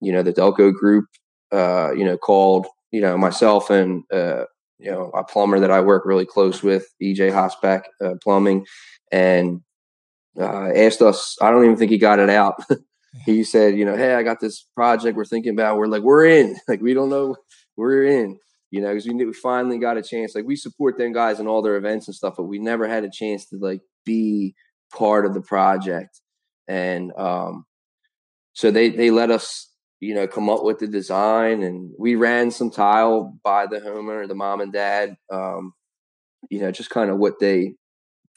[0.01, 1.07] you know, the Delco group,
[1.53, 4.45] uh, you know, called you know myself and uh,
[4.79, 8.67] you know a plumber that I work really close with, EJ Hosback uh, Plumbing,
[9.11, 9.63] and
[10.39, 11.37] uh, asked us.
[11.41, 12.63] I don't even think he got it out.
[13.27, 15.77] he said, you know, hey, I got this project we're thinking about.
[15.77, 16.57] We're like, we're in.
[16.69, 17.37] Like, we don't know,
[17.77, 18.39] we're in
[18.73, 20.35] you know, because we, we finally got a chance.
[20.35, 23.05] Like we support them guys in all their events and stuff, but we never had
[23.05, 24.55] a chance to like be
[24.97, 26.21] part of the project.
[26.67, 27.67] And um,
[28.55, 29.71] so they they let us
[30.01, 34.27] you know come up with the design, and we ran some tile by the homeowner,
[34.27, 35.17] the mom and dad.
[35.31, 35.75] Um,
[36.51, 37.75] you know, just kind of what they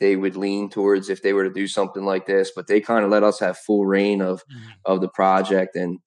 [0.02, 2.52] they would lean towards if they were to do something like this.
[2.54, 4.70] But they kind of let us have full rein of mm-hmm.
[4.84, 6.00] of the project, and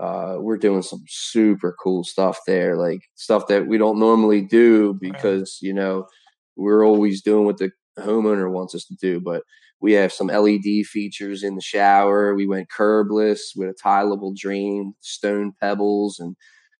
[0.00, 4.94] uh, we're doing some super cool stuff there, like stuff that we don't normally do
[5.00, 5.66] because right.
[5.66, 6.06] you know
[6.56, 9.20] we're always doing what the homeowner wants us to do.
[9.20, 9.42] But
[9.80, 12.34] we have some LED features in the shower.
[12.34, 16.36] We went curbless with a tileable drain, stone pebbles, and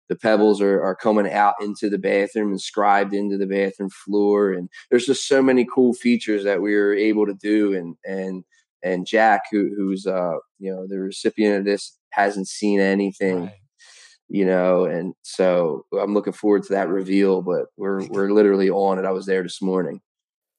[0.08, 4.52] the pebbles are, are coming out into the bathroom and scribed into the bathroom floor.
[4.52, 7.74] And there's just so many cool features that we were able to do.
[7.74, 8.44] And and
[8.82, 13.42] and Jack, who, who's uh you know the recipient of this, hasn't seen anything.
[13.42, 13.52] Right.
[14.28, 17.42] You know, and so I'm looking forward to that reveal.
[17.42, 19.04] But we're we're literally on it.
[19.04, 20.00] I was there this morning.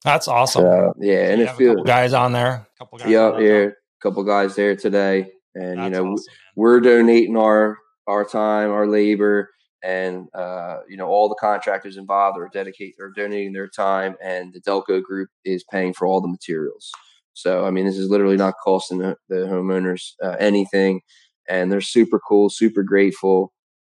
[0.04, 0.64] That's awesome.
[0.64, 2.48] Uh, yeah, and it feels guys on there.
[2.48, 3.10] A couple guys.
[3.10, 7.78] Yep, yeah, a couple guys there today, and That's you know awesome, we're donating our
[8.06, 9.50] our time, our labor,
[9.82, 14.54] and uh, you know all the contractors involved are dedicate are donating their time, and
[14.54, 16.90] the Delco Group is paying for all the materials.
[17.34, 21.00] So I mean, this is literally not costing the, the homeowners uh, anything,
[21.48, 23.52] and they're super cool, super grateful.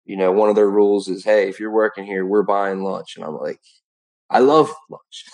[0.05, 3.15] You know, one of their rules is, hey, if you're working here, we're buying lunch,
[3.15, 3.59] and I'm like,
[4.29, 5.25] I love lunch.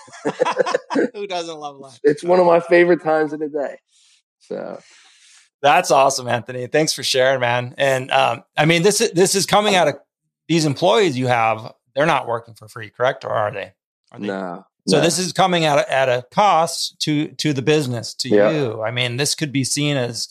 [1.14, 2.00] Who doesn't love lunch?
[2.04, 3.78] It's one of my favorite times of the day.
[4.40, 4.80] So
[5.62, 6.68] that's awesome, Anthony.
[6.68, 7.76] Thanks for sharing, man.
[7.78, 9.96] And um, I mean, this is this is coming out of
[10.48, 11.74] these employees you have.
[11.96, 13.24] They're not working for free, correct?
[13.26, 13.74] Or are they?
[14.12, 14.28] Are they?
[14.28, 14.66] No.
[14.88, 15.04] So no.
[15.04, 18.50] this is coming at a, at a cost to to the business, to yeah.
[18.50, 18.82] you.
[18.82, 20.30] I mean, this could be seen as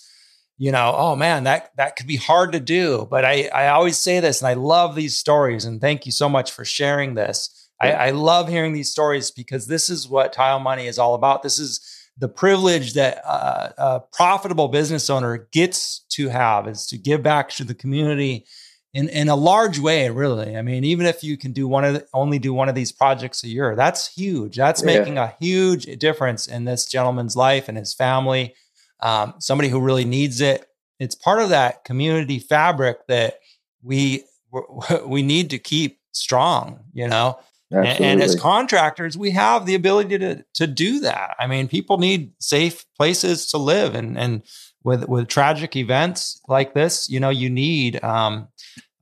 [0.58, 3.06] you know, oh man, that that could be hard to do.
[3.10, 5.64] But I I always say this, and I love these stories.
[5.64, 9.66] And thank you so much for sharing this I, I love hearing these stories because
[9.66, 11.42] this is what tile money is all about.
[11.42, 11.80] This is
[12.18, 17.50] the privilege that uh, a profitable business owner gets to have is to give back
[17.50, 18.46] to the community
[18.94, 20.56] in, in a large way, really.
[20.56, 22.92] I mean, even if you can do one of the, only do one of these
[22.92, 24.56] projects a year, that's huge.
[24.56, 24.98] That's yeah.
[24.98, 28.54] making a huge difference in this gentleman's life and his family.
[29.00, 30.66] Um, somebody who really needs it.
[30.98, 33.40] It's part of that community fabric that
[33.82, 34.24] we
[35.06, 36.80] we need to keep strong.
[36.92, 37.38] You know,
[37.70, 41.34] and, and, as contractors, we have the ability to to do that.
[41.38, 44.42] I mean, people need safe places to live, and and
[44.84, 48.02] with with tragic events like this, you know, you need.
[48.02, 48.48] Um,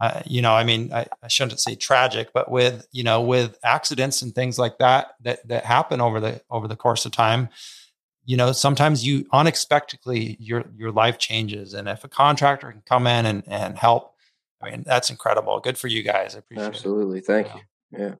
[0.01, 3.57] uh, you know, I mean, I, I, shouldn't say tragic, but with you know, with
[3.64, 7.49] accidents and things like that that that happen over the over the course of time,
[8.24, 13.06] you know, sometimes you unexpectedly your your life changes, and if a contractor can come
[13.06, 14.14] in and and help,
[14.62, 15.60] I mean, that's incredible.
[15.60, 16.34] Good for you guys.
[16.34, 17.18] I appreciate Absolutely.
[17.18, 17.20] it.
[17.20, 17.98] Absolutely, thank you.
[17.98, 18.14] Yeah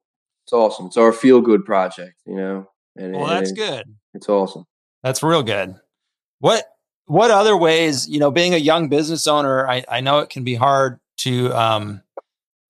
[0.45, 0.87] it's awesome.
[0.87, 2.69] It's our feel good project, you know.
[2.97, 3.87] And, well, that's good.
[4.13, 4.67] It's awesome.
[5.03, 5.75] That's real good.
[6.39, 6.65] What
[7.07, 10.45] what other ways, you know, being a young business owner, I, I know it can
[10.45, 12.03] be hard to um,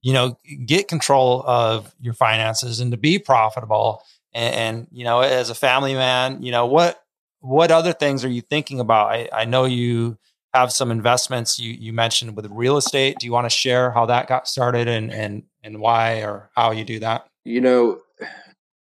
[0.02, 4.02] you know, get control of your finances and to be profitable.
[4.32, 7.03] And, and, you know, as a family man, you know, what
[7.44, 9.12] what other things are you thinking about?
[9.12, 10.18] I, I know you
[10.52, 13.18] have some investments you you mentioned with real estate.
[13.18, 16.72] Do you want to share how that got started and and and why or how
[16.72, 17.28] you do that?
[17.44, 18.00] you know,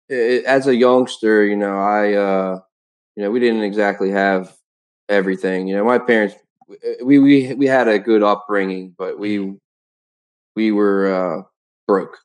[0.08, 2.60] it, as a youngster, you know, I, uh,
[3.16, 4.56] you know, we didn't exactly have
[5.08, 5.68] everything.
[5.68, 6.36] You know, my parents,
[7.02, 9.54] we we we had a good upbringing, but we mm-hmm.
[10.54, 11.42] we were uh,
[11.86, 12.18] broke.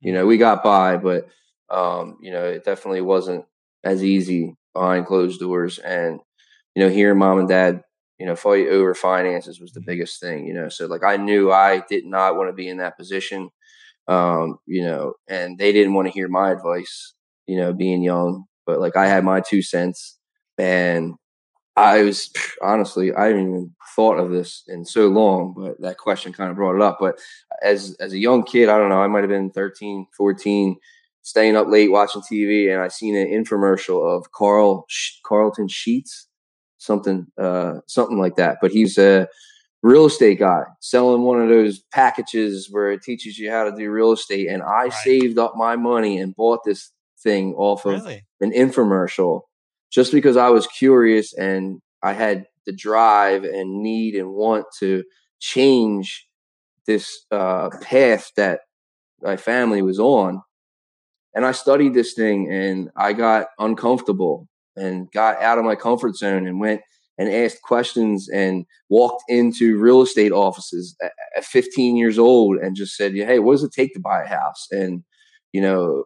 [0.00, 1.28] You know, we got by, but
[1.70, 3.44] um, you know, it definitely wasn't
[3.84, 5.78] as easy behind closed doors.
[5.78, 6.20] And
[6.74, 7.82] you know, hearing mom and dad,
[8.18, 9.86] you know, fight over finances was the mm-hmm.
[9.86, 10.46] biggest thing.
[10.46, 13.50] You know, so like I knew I did not want to be in that position
[14.08, 17.14] um, you know, and they didn't want to hear my advice,
[17.46, 20.18] you know, being young, but like I had my two cents
[20.58, 21.14] and
[21.76, 22.30] I was
[22.62, 26.56] honestly, I haven't even thought of this in so long, but that question kind of
[26.56, 26.98] brought it up.
[27.00, 27.18] But
[27.62, 30.76] as, as a young kid, I don't know, I might've been 13, 14,
[31.22, 34.86] staying up late watching TV and I seen an infomercial of Carl
[35.24, 36.28] Carleton Sheets,
[36.78, 38.58] something, uh, something like that.
[38.60, 39.28] But he's a,
[39.82, 43.90] real estate guy selling one of those packages where it teaches you how to do
[43.90, 44.48] real estate.
[44.48, 44.92] And I right.
[44.92, 46.90] saved up my money and bought this
[47.22, 48.24] thing off of really?
[48.40, 49.42] an infomercial
[49.92, 55.04] just because I was curious and I had the drive and need and want to
[55.40, 56.26] change
[56.86, 58.60] this uh, path that
[59.20, 60.42] my family was on.
[61.34, 66.16] And I studied this thing and I got uncomfortable and got out of my comfort
[66.16, 66.82] zone and went
[67.18, 70.96] and asked questions and walked into real estate offices
[71.36, 74.28] at 15 years old and just said, Hey, what does it take to buy a
[74.28, 74.66] house?
[74.70, 75.04] And,
[75.52, 76.04] you know,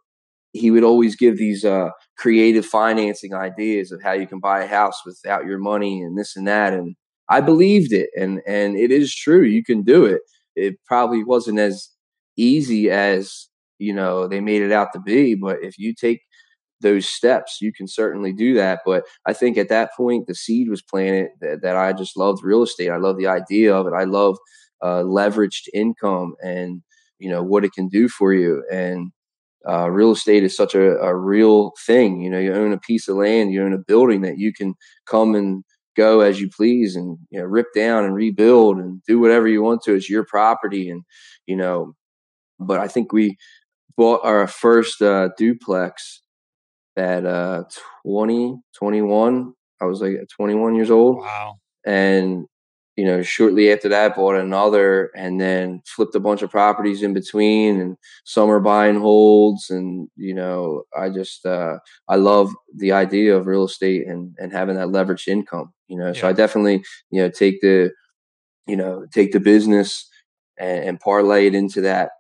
[0.52, 4.66] he would always give these uh, creative financing ideas of how you can buy a
[4.66, 6.72] house without your money and this and that.
[6.72, 6.96] And
[7.28, 9.42] I believed it, and and it is true.
[9.42, 10.20] You can do it.
[10.54, 11.90] It probably wasn't as
[12.36, 13.48] easy as
[13.78, 16.20] you know they made it out to be, but if you take
[16.80, 18.80] those steps, you can certainly do that.
[18.84, 22.44] But I think at that point, the seed was planted that, that I just loved
[22.44, 22.90] real estate.
[22.90, 23.94] I love the idea of it.
[23.94, 24.36] I love
[24.82, 26.82] uh, leveraged income and
[27.18, 28.62] you know what it can do for you.
[28.70, 29.12] And
[29.68, 32.20] uh, real estate is such a, a real thing.
[32.20, 34.74] You know, you own a piece of land, you own a building that you can
[35.06, 35.64] come and
[35.96, 39.62] go as you please and you know rip down and rebuild and do whatever you
[39.62, 41.02] want to it's your property and
[41.46, 41.94] you know
[42.60, 43.36] but i think we
[43.96, 46.22] bought our first uh, duplex
[46.96, 47.64] at uh
[48.06, 51.18] 20 21 i was like 21 years old.
[51.18, 51.58] Wow.
[51.84, 52.46] And
[52.96, 57.12] you know shortly after that bought another and then flipped a bunch of properties in
[57.12, 61.76] between and some are buying holds and you know i just uh
[62.08, 66.06] i love the idea of real estate and and having that leveraged income you know?
[66.08, 66.20] Yeah.
[66.20, 67.92] so i definitely you know take the
[68.66, 70.08] you know take the business
[70.58, 72.10] and, and parlay it into that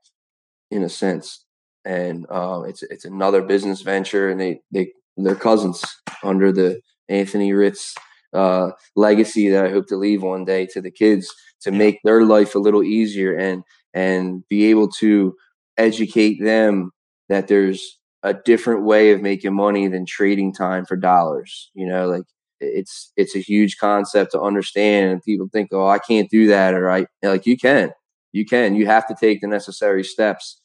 [0.70, 1.45] in a sense
[1.86, 5.84] and uh, it's it's another business venture, and they they they're cousins
[6.22, 7.94] under the Anthony Ritz
[8.34, 11.32] uh, legacy that I hope to leave one day to the kids
[11.62, 13.62] to make their life a little easier and
[13.94, 15.34] and be able to
[15.78, 16.90] educate them
[17.28, 21.70] that there's a different way of making money than trading time for dollars.
[21.74, 22.24] You know, like
[22.60, 26.74] it's it's a huge concept to understand, and people think, oh, I can't do that,
[26.74, 27.92] or I like you can,
[28.32, 28.74] you can.
[28.74, 30.60] You have to take the necessary steps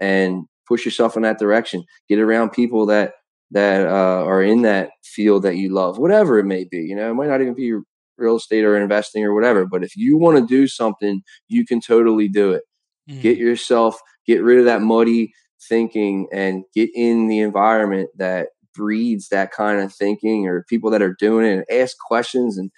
[0.00, 1.84] and push yourself in that direction.
[2.08, 3.14] Get around people that
[3.50, 6.78] that uh, are in that field that you love, whatever it may be.
[6.78, 7.74] You know, it might not even be
[8.16, 9.66] real estate or investing or whatever.
[9.66, 12.62] But if you want to do something, you can totally do it.
[13.10, 13.20] Mm.
[13.20, 15.32] Get yourself, get rid of that muddy
[15.68, 21.02] thinking, and get in the environment that breeds that kind of thinking, or people that
[21.02, 22.70] are doing it, and ask questions and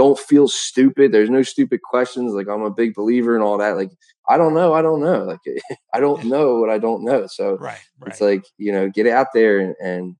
[0.00, 1.12] don't feel stupid.
[1.12, 2.32] There's no stupid questions.
[2.32, 3.76] Like I'm a big believer in all that.
[3.76, 3.90] Like
[4.26, 4.72] I don't know.
[4.72, 5.24] I don't know.
[5.24, 5.40] Like
[5.94, 7.26] I don't know what I don't know.
[7.26, 8.10] So right, right.
[8.10, 10.16] it's like you know, get out there and, and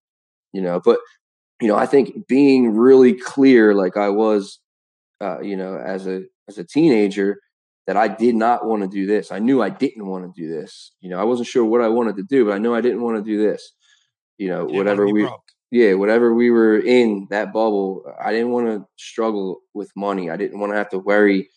[0.52, 0.82] you know.
[0.84, 0.98] But
[1.62, 4.60] you know, I think being really clear, like I was,
[5.22, 7.40] uh, you know, as a as a teenager,
[7.86, 9.32] that I did not want to do this.
[9.32, 10.92] I knew I didn't want to do this.
[11.00, 13.00] You know, I wasn't sure what I wanted to do, but I knew I didn't
[13.00, 13.72] want to do this.
[14.36, 15.40] You know, whatever we broke
[15.70, 20.28] yeah, whatever we were in that bubble, I didn't want to struggle with money.
[20.28, 21.48] I didn't want to have to worry,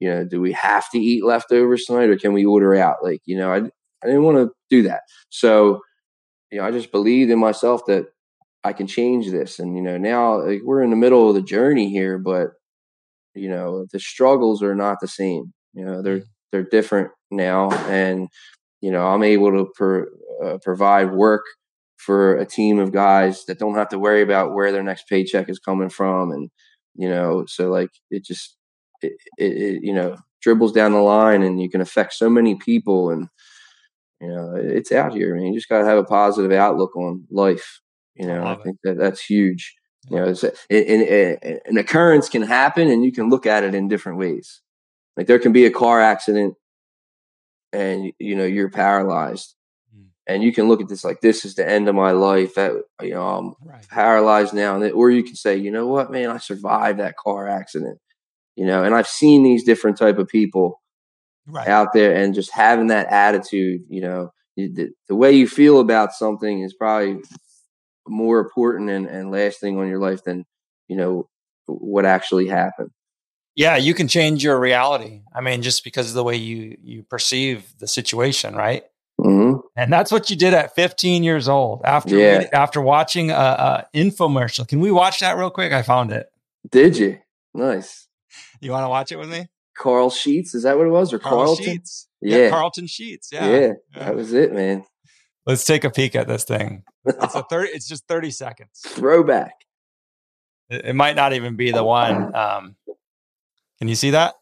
[0.00, 2.96] you know, do we have to eat leftovers tonight or can we order out?
[3.02, 5.02] Like, you know, I, I didn't want to do that.
[5.28, 5.80] So,
[6.50, 8.06] you know, I just believed in myself that
[8.64, 9.58] I can change this.
[9.58, 12.50] And, you know, now like, we're in the middle of the journey here, but,
[13.34, 15.52] you know, the struggles are not the same.
[15.74, 16.26] You know, they're, mm.
[16.52, 17.70] they're different now.
[17.88, 18.28] And,
[18.80, 20.08] you know, I'm able to per,
[20.42, 21.42] uh, provide work
[22.04, 25.48] for a team of guys that don't have to worry about where their next paycheck
[25.48, 26.32] is coming from.
[26.32, 26.50] And
[26.94, 28.56] you know so like it just
[29.00, 32.56] it, it, it, you know dribbles down the line and you can affect so many
[32.56, 33.10] people.
[33.10, 33.28] And
[34.20, 36.96] you know it's out here I mean you just got to have a positive outlook
[36.96, 37.80] on life.
[38.14, 39.74] You know I, I think that that's huge.
[40.10, 43.88] You know it's, an, an occurrence can happen and you can look at it in
[43.88, 44.60] different ways.
[45.16, 46.54] Like there can be a car accident
[47.72, 49.54] and you know you're paralyzed
[50.26, 52.54] and you can look at this like this is the end of my life.
[52.54, 53.88] That you know i'm right.
[53.88, 54.80] paralyzed now.
[54.80, 56.30] Or you can say you know what man?
[56.30, 57.98] I survived that car accident.
[58.56, 60.82] You know and i've seen these different type of people
[61.46, 61.68] right.
[61.68, 66.12] out there and just having that attitude you know the, the, way you feel about
[66.12, 67.22] something is probably
[68.06, 70.44] more important and, and lasting on your life than
[70.88, 71.28] you know
[71.66, 72.90] what actually happened.
[73.56, 75.22] Yeah you can change your reality.
[75.34, 78.84] I mean just because of the way you you perceive the situation right
[79.20, 79.60] Mm-hmm.
[79.76, 82.32] And that's what you did at 15 years old after yeah.
[82.32, 84.66] reading, after watching a, a, infomercial.
[84.66, 85.72] Can we watch that real quick?
[85.72, 86.26] I found it.
[86.70, 87.18] Did you?
[87.54, 88.08] Nice.
[88.60, 89.48] You want to watch it with me?
[89.76, 91.12] Carl Sheets, is that what it was?
[91.12, 91.64] Or Carl Carleton?
[91.64, 92.08] Sheets.
[92.20, 92.38] Yeah.
[92.38, 92.50] yeah.
[92.50, 93.30] Carleton Sheets.
[93.32, 93.46] Yeah.
[93.48, 93.60] yeah.
[93.94, 94.04] yeah.
[94.04, 94.84] That was it, man.
[95.46, 96.84] Let's take a peek at this thing.
[97.04, 98.80] It's a 30 it's just 30 seconds.
[98.86, 99.54] Throwback.
[100.70, 102.32] It, it might not even be the one.
[102.32, 102.76] Um,
[103.78, 104.34] can you see that?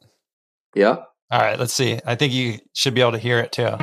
[0.74, 0.96] Yeah.
[1.30, 1.98] All right, let's see.
[2.04, 3.78] I think you should be able to hear it too.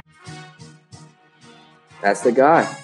[2.01, 2.77] That's the guy.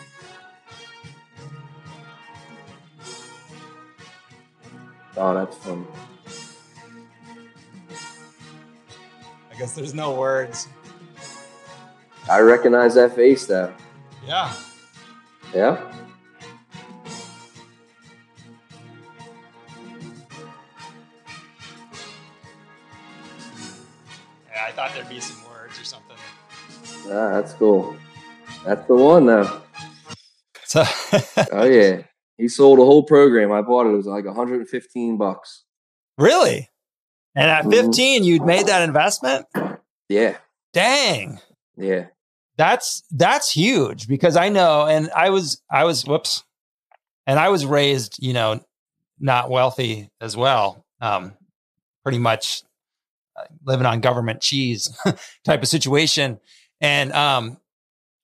[5.16, 5.86] Oh, that's funny.
[9.51, 10.68] I guess there's no words.
[12.30, 13.74] I recognize that face though.
[14.26, 14.53] Yeah.
[15.53, 15.93] Yeah.
[24.49, 26.18] Yeah, I thought there'd be some words or something.
[27.07, 27.95] Ah, that's cool.
[28.66, 29.61] That's the one, though.
[30.74, 30.84] So
[31.51, 32.01] oh yeah,
[32.38, 33.51] he sold a whole program.
[33.51, 33.91] I bought it.
[33.91, 35.66] It was like 115 bucks.
[36.18, 36.70] Really?
[37.36, 37.72] And at mm-hmm.
[37.72, 38.28] 15, mm-hmm.
[38.28, 39.45] you'd made that investment?
[40.09, 40.38] Yeah.
[40.74, 41.39] Dang.
[41.78, 42.07] Yeah.
[42.57, 46.43] That's that's huge because I know and I was I was whoops.
[47.26, 48.59] And I was raised, you know,
[49.20, 50.86] not wealthy as well.
[51.01, 51.34] Um
[52.03, 52.64] pretty much
[53.36, 54.95] uh, living on government cheese
[55.45, 56.39] type of situation.
[56.82, 57.57] And um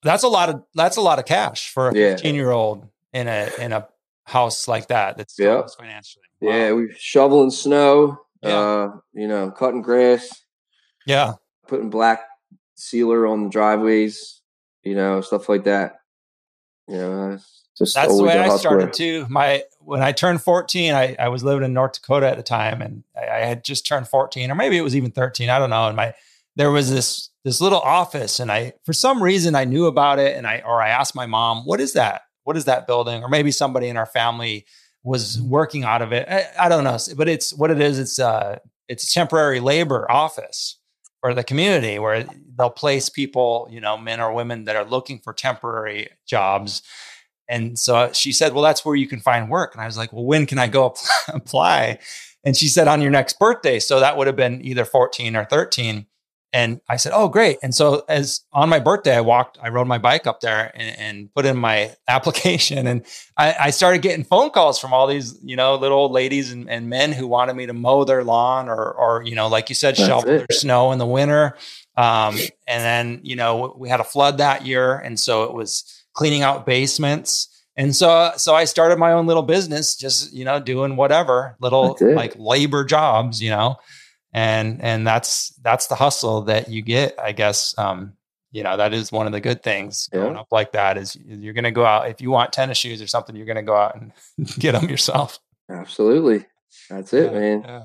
[0.03, 3.27] that's a lot of that's a lot of cash for a 15 year old in
[3.27, 3.87] a in a
[4.25, 5.63] house like that that's yeah.
[5.77, 6.23] financially.
[6.39, 6.51] Wow.
[6.51, 8.57] Yeah, we shoveling snow, yeah.
[8.57, 10.43] uh, you know, cutting grass.
[11.05, 11.33] Yeah.
[11.67, 12.21] Putting black
[12.75, 14.41] sealer on the driveways,
[14.83, 15.95] you know, stuff like that.
[16.87, 17.39] You know,
[17.77, 19.25] just that's the way I started too.
[19.29, 22.81] My when I turned 14, I, I was living in North Dakota at the time
[22.81, 25.49] and I, I had just turned 14, or maybe it was even 13.
[25.49, 25.87] I don't know.
[25.87, 26.13] And my
[26.55, 30.35] there was this this little office and I for some reason I knew about it
[30.35, 32.23] and I or I asked my mom, what is that?
[32.49, 33.21] what is that building?
[33.21, 34.65] Or maybe somebody in our family
[35.03, 36.27] was working out of it.
[36.27, 37.99] I, I don't know, but it's what it is.
[37.99, 40.79] It's uh, it's a temporary labor office
[41.21, 42.25] for the community where
[42.57, 46.81] they'll place people, you know, men or women that are looking for temporary jobs.
[47.47, 50.11] And so she said, "Well, that's where you can find work." And I was like,
[50.11, 50.95] "Well, when can I go
[51.27, 51.99] apply?"
[52.43, 55.45] And she said, "On your next birthday." So that would have been either 14 or
[55.45, 56.07] 13.
[56.51, 59.87] And I said, "Oh, great!" And so, as on my birthday, I walked, I rode
[59.87, 63.05] my bike up there and, and put in my application, and
[63.37, 66.67] I, I, started getting phone calls from all these, you know, little old ladies and,
[66.67, 69.75] and, men who wanted me to mow their lawn, or, or you know, like you
[69.75, 70.37] said, That's shovel it.
[70.37, 71.55] their snow in the winter.
[71.95, 72.35] Um,
[72.67, 76.41] and then, you know, we had a flood that year, and so it was cleaning
[76.41, 77.47] out basements.
[77.77, 81.95] And so, so I started my own little business, just you know, doing whatever little
[82.01, 83.77] like labor jobs, you know
[84.33, 88.13] and and that's that's the hustle that you get i guess um
[88.51, 90.41] you know that is one of the good things growing yeah.
[90.41, 93.07] up like that is you're going to go out if you want tennis shoes or
[93.07, 94.11] something you're going to go out and
[94.59, 95.39] get them yourself.
[95.69, 96.45] Absolutely.
[96.89, 97.61] That's it yeah, man.
[97.61, 97.83] yeah.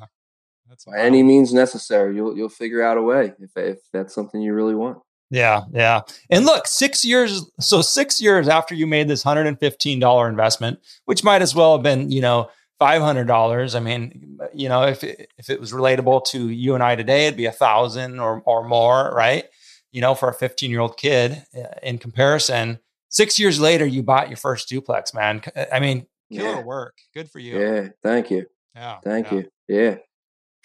[0.69, 4.41] That's by any means necessary you'll you'll figure out a way if if that's something
[4.41, 4.99] you really want.
[5.31, 6.01] Yeah yeah.
[6.31, 11.43] And look six years so six years after you made this $115 investment which might
[11.43, 12.49] as well have been you know
[12.81, 16.97] $500 i mean you know if it, if it was relatable to you and i
[16.97, 19.45] today it'd be a thousand or, or more right?
[19.93, 24.03] You know for a 15 year old kid uh, in comparison six years later you
[24.03, 25.43] bought your first duplex man.
[25.73, 26.63] I mean killer yeah.
[26.63, 26.99] work.
[27.15, 27.59] Good for you.
[27.59, 28.47] Yeah thank you.
[28.75, 29.39] Yeah thank yeah.
[29.39, 29.49] you.
[29.69, 29.97] Yeah.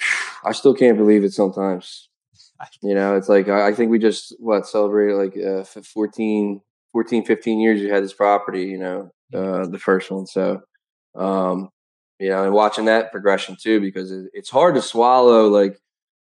[0.43, 2.07] I still can't believe it sometimes.
[2.81, 6.59] You know it's like i think we just what celebrated like uh, 14
[6.91, 10.59] 14 15 years you had this property you know uh, the first one so
[11.15, 11.69] um
[12.19, 15.79] you know, and watching that progression too, because it's hard to swallow like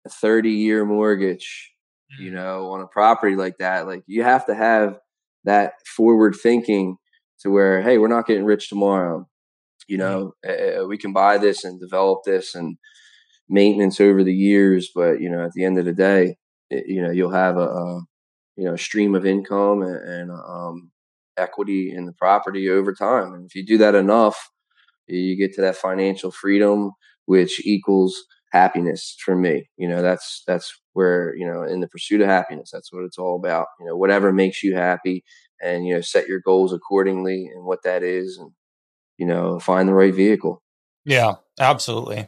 [0.05, 1.73] a 30 year mortgage,
[2.13, 2.25] mm.
[2.25, 3.87] you know, on a property like that.
[3.87, 4.99] Like you have to have
[5.45, 6.97] that forward thinking
[7.39, 9.27] to where, hey, we're not getting rich tomorrow.
[9.87, 9.99] You mm.
[9.99, 10.83] know, mm.
[10.83, 12.77] uh, we can buy this and develop this and
[13.49, 16.37] maintenance over the years, but you know, at the end of the day,
[16.69, 18.01] it, you know, you'll have a, a
[18.55, 20.91] you know stream of income and, and um,
[21.35, 23.33] equity in the property over time.
[23.33, 24.51] And if you do that enough,
[25.09, 26.91] you get to that financial freedom,
[27.25, 28.15] which equals
[28.51, 29.69] happiness for me.
[29.77, 33.17] You know, that's that's where you know in the pursuit of happiness, that's what it's
[33.17, 33.67] all about.
[33.79, 35.23] You know, whatever makes you happy,
[35.61, 38.51] and you know, set your goals accordingly, and what that is, and
[39.17, 40.61] you know, find the right vehicle.
[41.05, 42.27] Yeah, absolutely.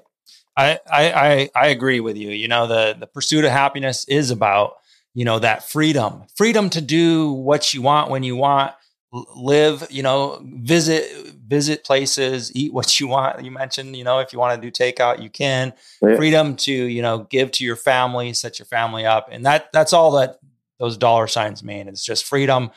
[0.58, 2.30] I I I, agree with you.
[2.30, 4.74] You know, the the pursuit of happiness is about
[5.14, 8.74] you know that freedom, freedom to do what you want when you want
[9.12, 13.44] live you know visit visit places eat what you want.
[13.44, 15.74] You mentioned you know if you want to do takeout you can.
[16.02, 16.16] Yeah.
[16.16, 19.92] freedom to you know give to your family set your family up and that that's
[19.92, 20.40] all that
[20.80, 21.88] those dollar signs mean.
[21.88, 22.72] It's just freedom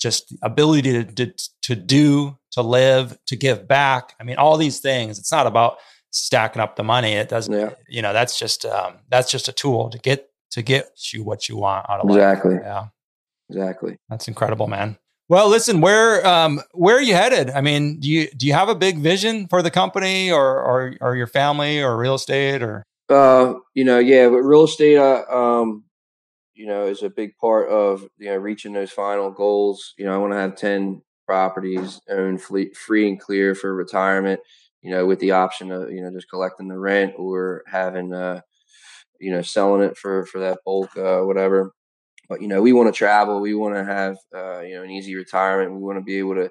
[0.00, 4.14] just ability to, to, to do to live to give back.
[4.20, 5.78] I mean all these things it's not about
[6.12, 7.14] stacking up the money.
[7.14, 7.70] It doesn't yeah.
[7.88, 11.48] you know that's just um, that's just a tool to get to get you what
[11.48, 12.16] you want out of life.
[12.16, 12.54] exactly.
[12.54, 12.86] Yeah.
[13.48, 13.96] Exactly.
[14.08, 14.96] That's incredible man
[15.30, 17.50] well, listen, where um, where are you headed?
[17.50, 20.94] I mean, do you do you have a big vision for the company or or,
[21.00, 22.82] or your family or real estate or?
[23.08, 25.84] Uh, you know, yeah, but real estate, uh, um,
[26.54, 29.94] you know, is a big part of you know reaching those final goals.
[29.96, 34.40] You know, I want to have ten properties owned fleet, free and clear for retirement.
[34.82, 38.40] You know, with the option of you know just collecting the rent or having uh,
[39.20, 41.72] you know selling it for for that bulk uh, whatever
[42.30, 44.90] but you know we want to travel we want to have uh, you know an
[44.92, 45.74] easy retirement.
[45.76, 46.50] We want to be able to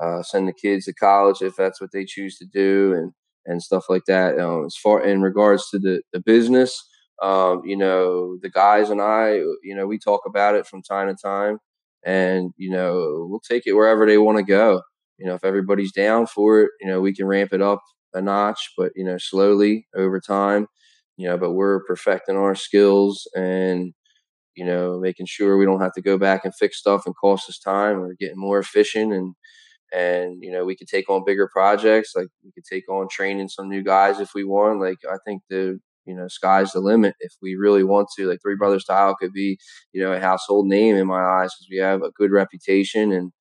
[0.00, 3.12] uh, send the kids to college if that's what they choose to do and
[3.46, 4.38] and stuff like that.
[4.38, 6.82] Um, as far in regards to the, the business
[7.22, 11.08] um, you know the guys and i you know we talk about it from time
[11.08, 11.58] to time
[12.04, 14.82] and you know we'll take it wherever they want to go.
[15.18, 17.80] You know, if everybody's down for it, you know, we can ramp it up
[18.14, 20.66] a notch, but you know, slowly over time.
[21.16, 23.94] You know, but we're perfecting our skills and
[24.56, 27.48] you know, making sure we don't have to go back and fix stuff and cost
[27.48, 28.00] us time.
[28.00, 29.34] We're getting more efficient and
[29.92, 33.48] and you know we could take on bigger projects like we could take on training
[33.48, 37.14] some new guys if we want like i think the you know sky's the limit
[37.20, 39.58] if we really want to like three brothers tile could be
[39.92, 43.32] you know a household name in my eyes because we have a good reputation and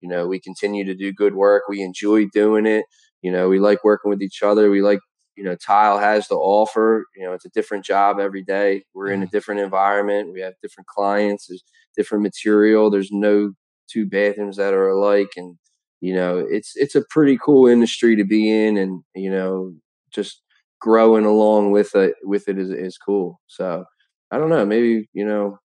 [0.00, 2.84] you know we continue to do good work we enjoy doing it
[3.22, 5.00] you know we like working with each other we like
[5.36, 8.84] you know tile has to offer you know it's a different job every day.
[8.94, 9.30] We're in a mm-hmm.
[9.30, 10.32] different environment.
[10.32, 11.46] We have different clients.
[11.46, 11.64] There's
[11.96, 12.90] different material.
[12.90, 13.52] There's no
[13.90, 15.32] two bathrooms that are alike.
[15.36, 15.56] And
[16.00, 19.72] you know it's it's a pretty cool industry to be in and you know
[20.12, 20.42] just
[20.80, 23.40] growing along with it with it is, is cool.
[23.46, 23.84] So
[24.30, 24.66] i don't know.
[24.66, 25.58] Maybe you know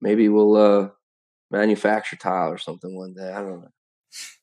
[0.00, 0.88] maybe we'll uh
[1.50, 3.32] manufacture tile or something one day.
[3.32, 3.75] I don't know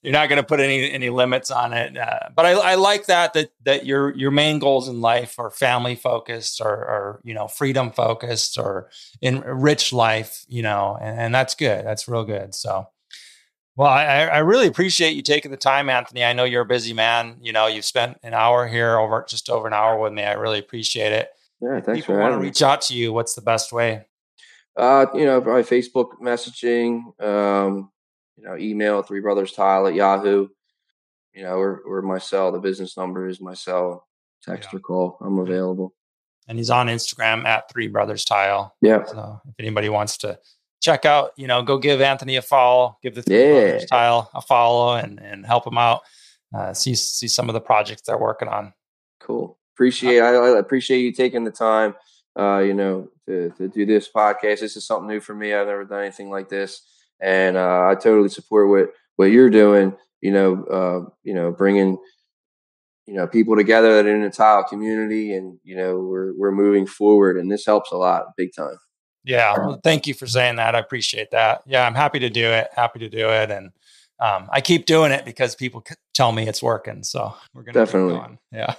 [0.02, 1.98] you're not going to put any any limits on it.
[1.98, 5.50] Uh, but I, I, like that that that your your main goals in life are
[5.50, 8.90] family focused or, or you know freedom focused or
[9.22, 11.86] in rich life, you know, and, and that's good.
[11.86, 12.54] That's real good.
[12.54, 12.88] So.
[13.76, 16.24] Well, I, I really appreciate you taking the time, Anthony.
[16.24, 17.38] I know you're a busy man.
[17.42, 20.22] You know, you've spent an hour here over just over an hour with me.
[20.22, 21.30] I really appreciate it.
[21.60, 23.12] Yeah, thanks People want to reach out to you.
[23.12, 24.06] What's the best way?
[24.76, 27.20] Uh, you know, probably Facebook messaging.
[27.24, 27.90] Um,
[28.38, 30.48] you know, email three brothers tile at Yahoo.
[31.34, 32.52] You know, or or my cell.
[32.52, 34.08] The business number is my cell.
[34.44, 34.78] Text yeah.
[34.78, 35.18] or call.
[35.22, 35.96] I'm available.
[36.48, 38.76] And he's on Instagram at three brothers tile.
[38.82, 39.04] Yeah.
[39.06, 40.38] So if anybody wants to
[40.82, 43.62] check out, you know, go give Anthony a follow, give the three yeah.
[43.62, 46.02] brothers tile a follow, and and help him out.
[46.56, 48.74] Uh, see see some of the projects they're working on.
[49.20, 49.58] Cool.
[49.76, 51.96] Appreciate I, I appreciate you taking the time.
[52.38, 54.60] Uh, you know, to to do this podcast.
[54.60, 55.52] This is something new for me.
[55.52, 59.96] I've never done anything like this and uh, I totally support what what you're doing.
[60.22, 61.98] You know, uh, you know, bringing
[63.06, 66.52] you know people together that are in the tile community, and you know, we're we're
[66.52, 68.78] moving forward, and this helps a lot, big time.
[69.26, 70.76] Yeah, well, thank you for saying that.
[70.76, 71.62] I appreciate that.
[71.66, 72.68] Yeah, I'm happy to do it.
[72.76, 73.72] Happy to do it, and
[74.20, 75.84] um, I keep doing it because people
[76.14, 77.04] tell me it's working.
[77.04, 78.76] So we're gonna definitely, yeah,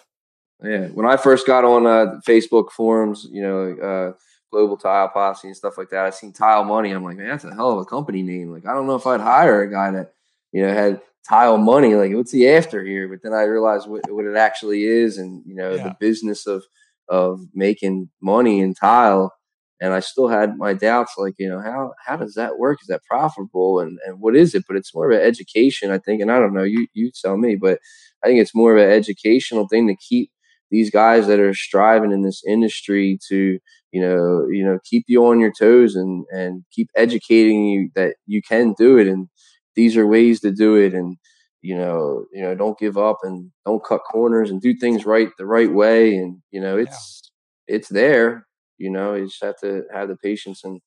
[0.63, 0.87] yeah.
[0.89, 3.77] When I first got on uh, Facebook forums, you know.
[3.79, 4.19] Uh,
[4.55, 6.05] Global Tile Posse and stuff like that.
[6.05, 6.93] I've seen Tile Money.
[6.93, 8.53] I'm like, man, that's a hell of a company name.
[8.53, 10.13] Like, I don't know if I'd hire a guy that,
[10.53, 11.97] you know, had Tile Money.
[11.97, 13.09] Like, what's he after here?
[13.09, 15.83] But then I realized what, what it actually is, and you know, yeah.
[15.83, 16.63] the business of
[17.09, 19.35] of making money in tile.
[19.81, 22.79] And I still had my doubts, like, you know, how how does that work?
[22.81, 23.81] Is that profitable?
[23.81, 24.63] And and what is it?
[24.69, 26.23] But it's more of an education, I think.
[26.23, 27.81] And I don't know, you you tell me, but
[28.23, 30.31] I think it's more of an educational thing to keep
[30.75, 33.61] these guys that are striving in this industry to
[33.93, 38.17] you know you know keep you on your toes and and keep educating you that
[38.27, 39.07] you can do it.
[39.07, 39.29] And
[39.77, 40.93] these are ways to do it.
[40.93, 41.17] And
[41.63, 45.29] you know you know don't give up and don't cut corners and do things right
[45.39, 46.17] the right way.
[46.17, 47.31] And you know it's
[47.69, 47.77] yeah.
[47.77, 48.47] it's there
[48.77, 50.81] you know you just have to have the patience and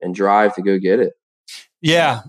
[0.00, 1.12] and drive to go get it.
[1.82, 2.22] Yeah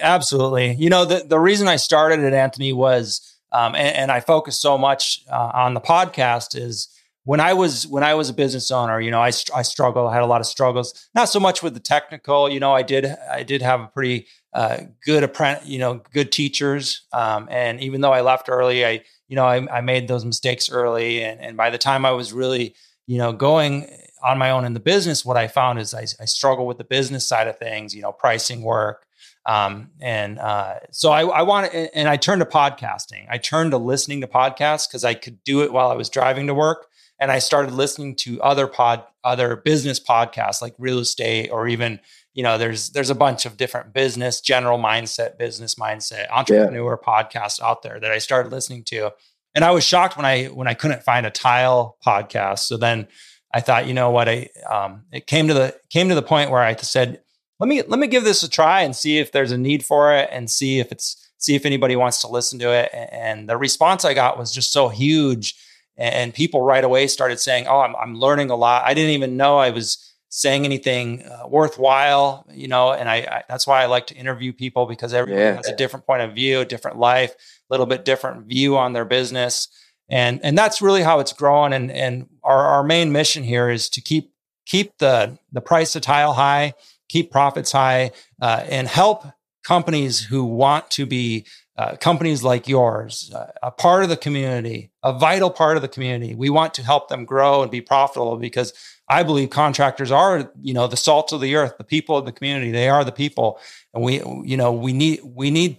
[0.00, 0.74] absolutely.
[0.76, 4.58] You know the the reason i started at anthony was um, and, and, I focus
[4.58, 6.88] so much uh, on the podcast is
[7.26, 10.08] when I was when I was a business owner, you know, I I struggled.
[10.08, 11.08] I had a lot of struggles.
[11.14, 12.48] Not so much with the technical.
[12.48, 15.66] You know, I did I did have a pretty uh, good apprentice.
[15.66, 17.02] You know, good teachers.
[17.12, 20.70] Um, and even though I left early, I you know I, I made those mistakes
[20.70, 21.22] early.
[21.24, 22.74] And and by the time I was really
[23.06, 23.90] you know going
[24.22, 26.84] on my own in the business, what I found is I, I struggle with the
[26.84, 27.94] business side of things.
[27.94, 29.05] You know, pricing work.
[29.46, 33.26] Um, and uh, so I, I want to, and I turned to podcasting.
[33.30, 36.48] I turned to listening to podcasts because I could do it while I was driving
[36.48, 36.88] to work.
[37.18, 42.00] And I started listening to other pod, other business podcasts like real estate, or even,
[42.34, 47.22] you know, there's there's a bunch of different business, general mindset, business mindset, entrepreneur yeah.
[47.22, 49.12] podcasts out there that I started listening to.
[49.54, 52.60] And I was shocked when I when I couldn't find a tile podcast.
[52.60, 53.08] So then
[53.54, 56.50] I thought, you know what, I um, it came to the came to the point
[56.50, 57.22] where I said,
[57.58, 60.14] let me let me give this a try and see if there's a need for
[60.14, 62.90] it and see if it's see if anybody wants to listen to it.
[62.92, 65.56] And the response i got was just so huge.
[65.98, 68.84] And people right away started saying oh i'm, I'm learning a lot.
[68.84, 72.92] I didn't even know i was saying anything uh, worthwhile you know?
[72.92, 75.56] And I, I, that's why i like to interview people because everyone yeah.
[75.56, 77.34] has a different point of view a different life
[77.68, 79.68] a little bit different view on their business.
[80.08, 81.72] And and that's really how it's growing.
[81.72, 84.32] And and our, our main mission here is to keep
[84.64, 86.74] keep the the price of tile high
[87.08, 89.24] keep profits high, uh, and help
[89.64, 91.46] companies who want to be
[91.76, 95.88] uh, companies like yours, uh, a part of the community, a vital part of the
[95.88, 96.34] community.
[96.34, 98.72] We want to help them grow and be profitable because
[99.08, 102.32] I believe contractors are, you know, the salt of the earth, the people of the
[102.32, 102.70] community.
[102.70, 103.60] They are the people,
[103.92, 105.78] and we, you know, we need we need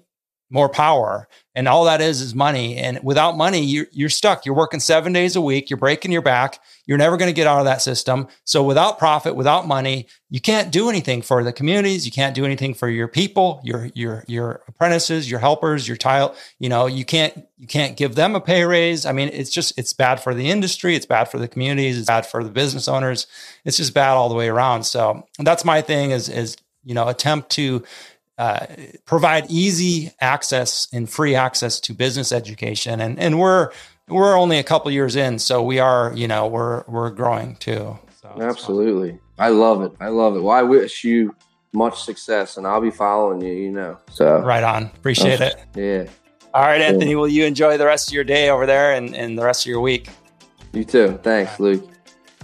[0.50, 1.28] more power.
[1.56, 2.78] And all that is is money.
[2.78, 4.46] And without money, you're, you're stuck.
[4.46, 5.70] You're working seven days a week.
[5.70, 6.60] You're breaking your back.
[6.86, 8.28] You're never going to get out of that system.
[8.46, 12.06] So without profit, without money, you can't do anything for the communities.
[12.06, 16.36] You can't do anything for your people, your your your apprentices, your helpers, your tile.
[16.60, 19.06] You know, you can't you can't give them a pay raise.
[19.06, 20.96] I mean, it's just it's bad for the industry.
[20.96, 21.98] It's bad for the communities.
[21.98, 23.28] It's bad for the business owners.
[23.66, 24.84] It's just bad all the way around.
[24.84, 26.12] So that's my thing.
[26.12, 27.84] Is is you know attempt to
[28.38, 28.66] uh,
[29.06, 33.02] provide easy access and free access to business education.
[33.02, 33.72] And and we're
[34.08, 37.98] we're only a couple years in, so we are you know we're we're growing too.
[38.22, 39.92] So Absolutely, I love it.
[40.00, 40.42] I love it.
[40.42, 41.36] Well, I wish you
[41.74, 43.54] much success, and I'll be following you.
[43.54, 44.86] You know, so right on.
[44.96, 45.56] Appreciate it.
[45.76, 46.06] Yeah.
[46.54, 47.16] All right, Anthony.
[47.16, 49.70] Will you enjoy the rest of your day over there and, and the rest of
[49.70, 50.10] your week?
[50.74, 51.20] You too.
[51.22, 51.88] Thanks, Luke.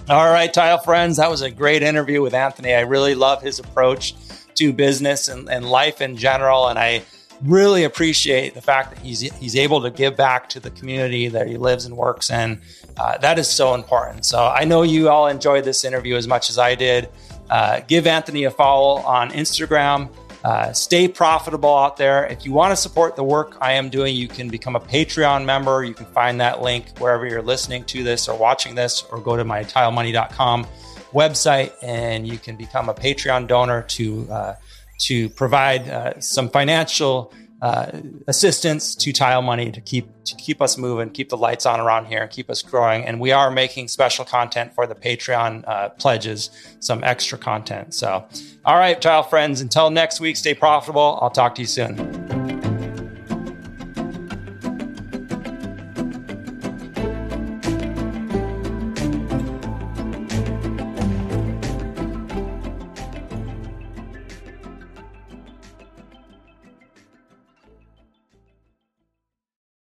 [0.10, 1.18] All right, tile friends.
[1.18, 2.74] That was a great interview with Anthony.
[2.74, 4.14] I really love his approach
[4.56, 6.68] to business and, and life in general.
[6.68, 7.04] And I
[7.42, 11.48] really appreciate the fact that he's he's able to give back to the community that
[11.48, 12.62] he lives and works in.
[12.98, 14.26] Uh, that is so important.
[14.26, 17.10] So I know you all enjoyed this interview as much as I did.
[17.50, 20.10] Uh, give Anthony a follow on Instagram.
[20.44, 22.26] Uh, stay profitable out there.
[22.26, 25.46] If you want to support the work I am doing, you can become a Patreon
[25.46, 25.86] member.
[25.86, 29.38] You can find that link wherever you're listening to this or watching this, or go
[29.38, 30.68] to my tilemoney.com
[31.14, 34.56] website, and you can become a Patreon donor to uh,
[35.00, 37.90] to provide uh, some financial uh,
[38.28, 42.06] assistance to Tile Money to keep to keep us moving, keep the lights on around
[42.08, 43.06] here, and keep us growing.
[43.06, 46.50] And we are making special content for the Patreon uh, pledges,
[46.80, 47.94] some extra content.
[47.94, 48.26] So,
[48.66, 51.20] all right, Tile friends, until next week, stay profitable.
[51.22, 52.63] I'll talk to you soon.